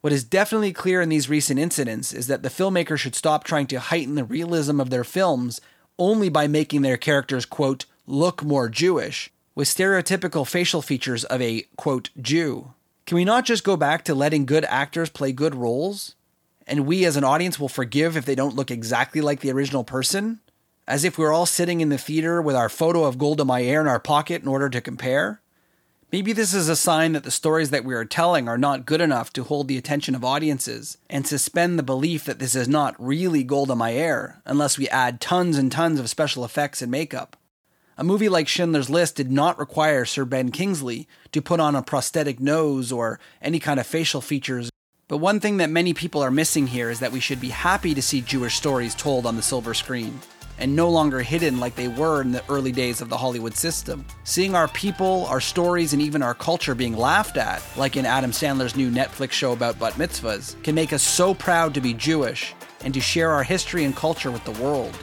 What 0.00 0.12
is 0.12 0.24
definitely 0.24 0.72
clear 0.72 1.00
in 1.00 1.08
these 1.08 1.28
recent 1.28 1.58
incidents 1.58 2.12
is 2.12 2.26
that 2.28 2.42
the 2.42 2.48
filmmaker 2.48 2.96
should 2.96 3.14
stop 3.14 3.44
trying 3.44 3.66
to 3.68 3.80
heighten 3.80 4.14
the 4.14 4.24
realism 4.24 4.80
of 4.80 4.90
their 4.90 5.04
films 5.04 5.60
only 5.98 6.28
by 6.28 6.46
making 6.46 6.82
their 6.82 6.96
characters, 6.96 7.44
quote, 7.44 7.84
look 8.06 8.42
more 8.42 8.68
Jewish, 8.68 9.30
with 9.54 9.66
stereotypical 9.66 10.46
facial 10.46 10.82
features 10.82 11.24
of 11.24 11.42
a, 11.42 11.62
quote, 11.76 12.10
Jew. 12.20 12.74
Can 13.06 13.16
we 13.16 13.24
not 13.24 13.44
just 13.44 13.64
go 13.64 13.76
back 13.76 14.04
to 14.04 14.14
letting 14.14 14.46
good 14.46 14.64
actors 14.66 15.10
play 15.10 15.32
good 15.32 15.54
roles? 15.54 16.14
And 16.66 16.86
we 16.86 17.04
as 17.04 17.16
an 17.16 17.24
audience 17.24 17.58
will 17.58 17.68
forgive 17.68 18.16
if 18.16 18.24
they 18.24 18.34
don't 18.34 18.54
look 18.54 18.70
exactly 18.70 19.20
like 19.20 19.40
the 19.40 19.50
original 19.50 19.82
person? 19.82 20.40
as 20.88 21.04
if 21.04 21.18
we 21.18 21.24
were 21.24 21.32
all 21.32 21.46
sitting 21.46 21.82
in 21.82 21.90
the 21.90 21.98
theater 21.98 22.40
with 22.40 22.56
our 22.56 22.70
photo 22.70 23.04
of 23.04 23.18
Golda 23.18 23.44
Meir 23.44 23.80
in 23.80 23.86
our 23.86 24.00
pocket 24.00 24.40
in 24.42 24.48
order 24.48 24.70
to 24.70 24.80
compare? 24.80 25.40
Maybe 26.10 26.32
this 26.32 26.54
is 26.54 26.70
a 26.70 26.76
sign 26.76 27.12
that 27.12 27.24
the 27.24 27.30
stories 27.30 27.68
that 27.68 27.84
we 27.84 27.92
are 27.92 28.06
telling 28.06 28.48
are 28.48 28.56
not 28.56 28.86
good 28.86 29.02
enough 29.02 29.30
to 29.34 29.44
hold 29.44 29.68
the 29.68 29.76
attention 29.76 30.14
of 30.14 30.24
audiences 30.24 30.96
and 31.10 31.26
suspend 31.26 31.78
the 31.78 31.82
belief 31.82 32.24
that 32.24 32.38
this 32.38 32.54
is 32.54 32.66
not 32.66 32.96
really 32.98 33.44
Golda 33.44 33.76
Meir 33.76 34.40
unless 34.46 34.78
we 34.78 34.88
add 34.88 35.20
tons 35.20 35.58
and 35.58 35.70
tons 35.70 36.00
of 36.00 36.08
special 36.08 36.46
effects 36.46 36.80
and 36.80 36.90
makeup. 36.90 37.36
A 37.98 38.04
movie 38.04 38.30
like 38.30 38.48
Schindler's 38.48 38.88
List 38.88 39.16
did 39.16 39.30
not 39.30 39.58
require 39.58 40.06
Sir 40.06 40.24
Ben 40.24 40.50
Kingsley 40.50 41.06
to 41.32 41.42
put 41.42 41.60
on 41.60 41.76
a 41.76 41.82
prosthetic 41.82 42.40
nose 42.40 42.90
or 42.90 43.20
any 43.42 43.58
kind 43.58 43.78
of 43.78 43.86
facial 43.86 44.22
features. 44.22 44.70
But 45.08 45.18
one 45.18 45.40
thing 45.40 45.58
that 45.58 45.68
many 45.68 45.92
people 45.92 46.22
are 46.22 46.30
missing 46.30 46.68
here 46.68 46.88
is 46.88 47.00
that 47.00 47.12
we 47.12 47.20
should 47.20 47.40
be 47.40 47.50
happy 47.50 47.92
to 47.92 48.00
see 48.00 48.22
Jewish 48.22 48.54
stories 48.54 48.94
told 48.94 49.26
on 49.26 49.36
the 49.36 49.42
silver 49.42 49.74
screen 49.74 50.20
and 50.58 50.74
no 50.74 50.88
longer 50.88 51.20
hidden 51.20 51.60
like 51.60 51.74
they 51.74 51.88
were 51.88 52.20
in 52.20 52.32
the 52.32 52.44
early 52.48 52.72
days 52.72 53.00
of 53.00 53.08
the 53.08 53.16
Hollywood 53.16 53.54
system. 53.54 54.04
Seeing 54.24 54.54
our 54.54 54.68
people, 54.68 55.26
our 55.26 55.40
stories, 55.40 55.92
and 55.92 56.02
even 56.02 56.22
our 56.22 56.34
culture 56.34 56.74
being 56.74 56.96
laughed 56.96 57.36
at, 57.36 57.62
like 57.76 57.96
in 57.96 58.06
Adam 58.06 58.30
Sandler's 58.30 58.76
new 58.76 58.90
Netflix 58.90 59.32
show 59.32 59.52
about 59.52 59.78
bat 59.78 59.94
mitzvahs, 59.94 60.60
can 60.62 60.74
make 60.74 60.92
us 60.92 61.02
so 61.02 61.34
proud 61.34 61.74
to 61.74 61.80
be 61.80 61.94
Jewish 61.94 62.54
and 62.82 62.92
to 62.94 63.00
share 63.00 63.30
our 63.30 63.42
history 63.42 63.84
and 63.84 63.94
culture 63.94 64.30
with 64.30 64.44
the 64.44 64.62
world. 64.62 64.96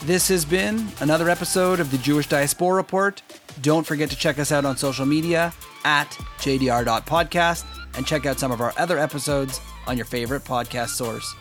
This 0.00 0.28
has 0.28 0.44
been 0.44 0.86
another 1.00 1.28
episode 1.28 1.80
of 1.80 1.90
the 1.90 1.98
Jewish 1.98 2.28
Diaspora 2.28 2.76
Report. 2.76 3.20
Don't 3.62 3.86
forget 3.86 4.10
to 4.10 4.16
check 4.16 4.38
us 4.38 4.52
out 4.52 4.64
on 4.64 4.76
social 4.76 5.06
media 5.06 5.52
at 5.84 6.08
jdr.podcast 6.38 7.64
and 7.94 8.06
check 8.06 8.24
out 8.24 8.38
some 8.38 8.52
of 8.52 8.60
our 8.60 8.72
other 8.76 8.98
episodes 8.98 9.60
on 9.86 9.96
your 9.96 10.06
favorite 10.06 10.44
podcast 10.44 10.90
source. 10.90 11.34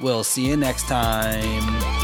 We'll 0.00 0.24
see 0.24 0.46
you 0.46 0.56
next 0.56 0.86
time. 0.86 2.03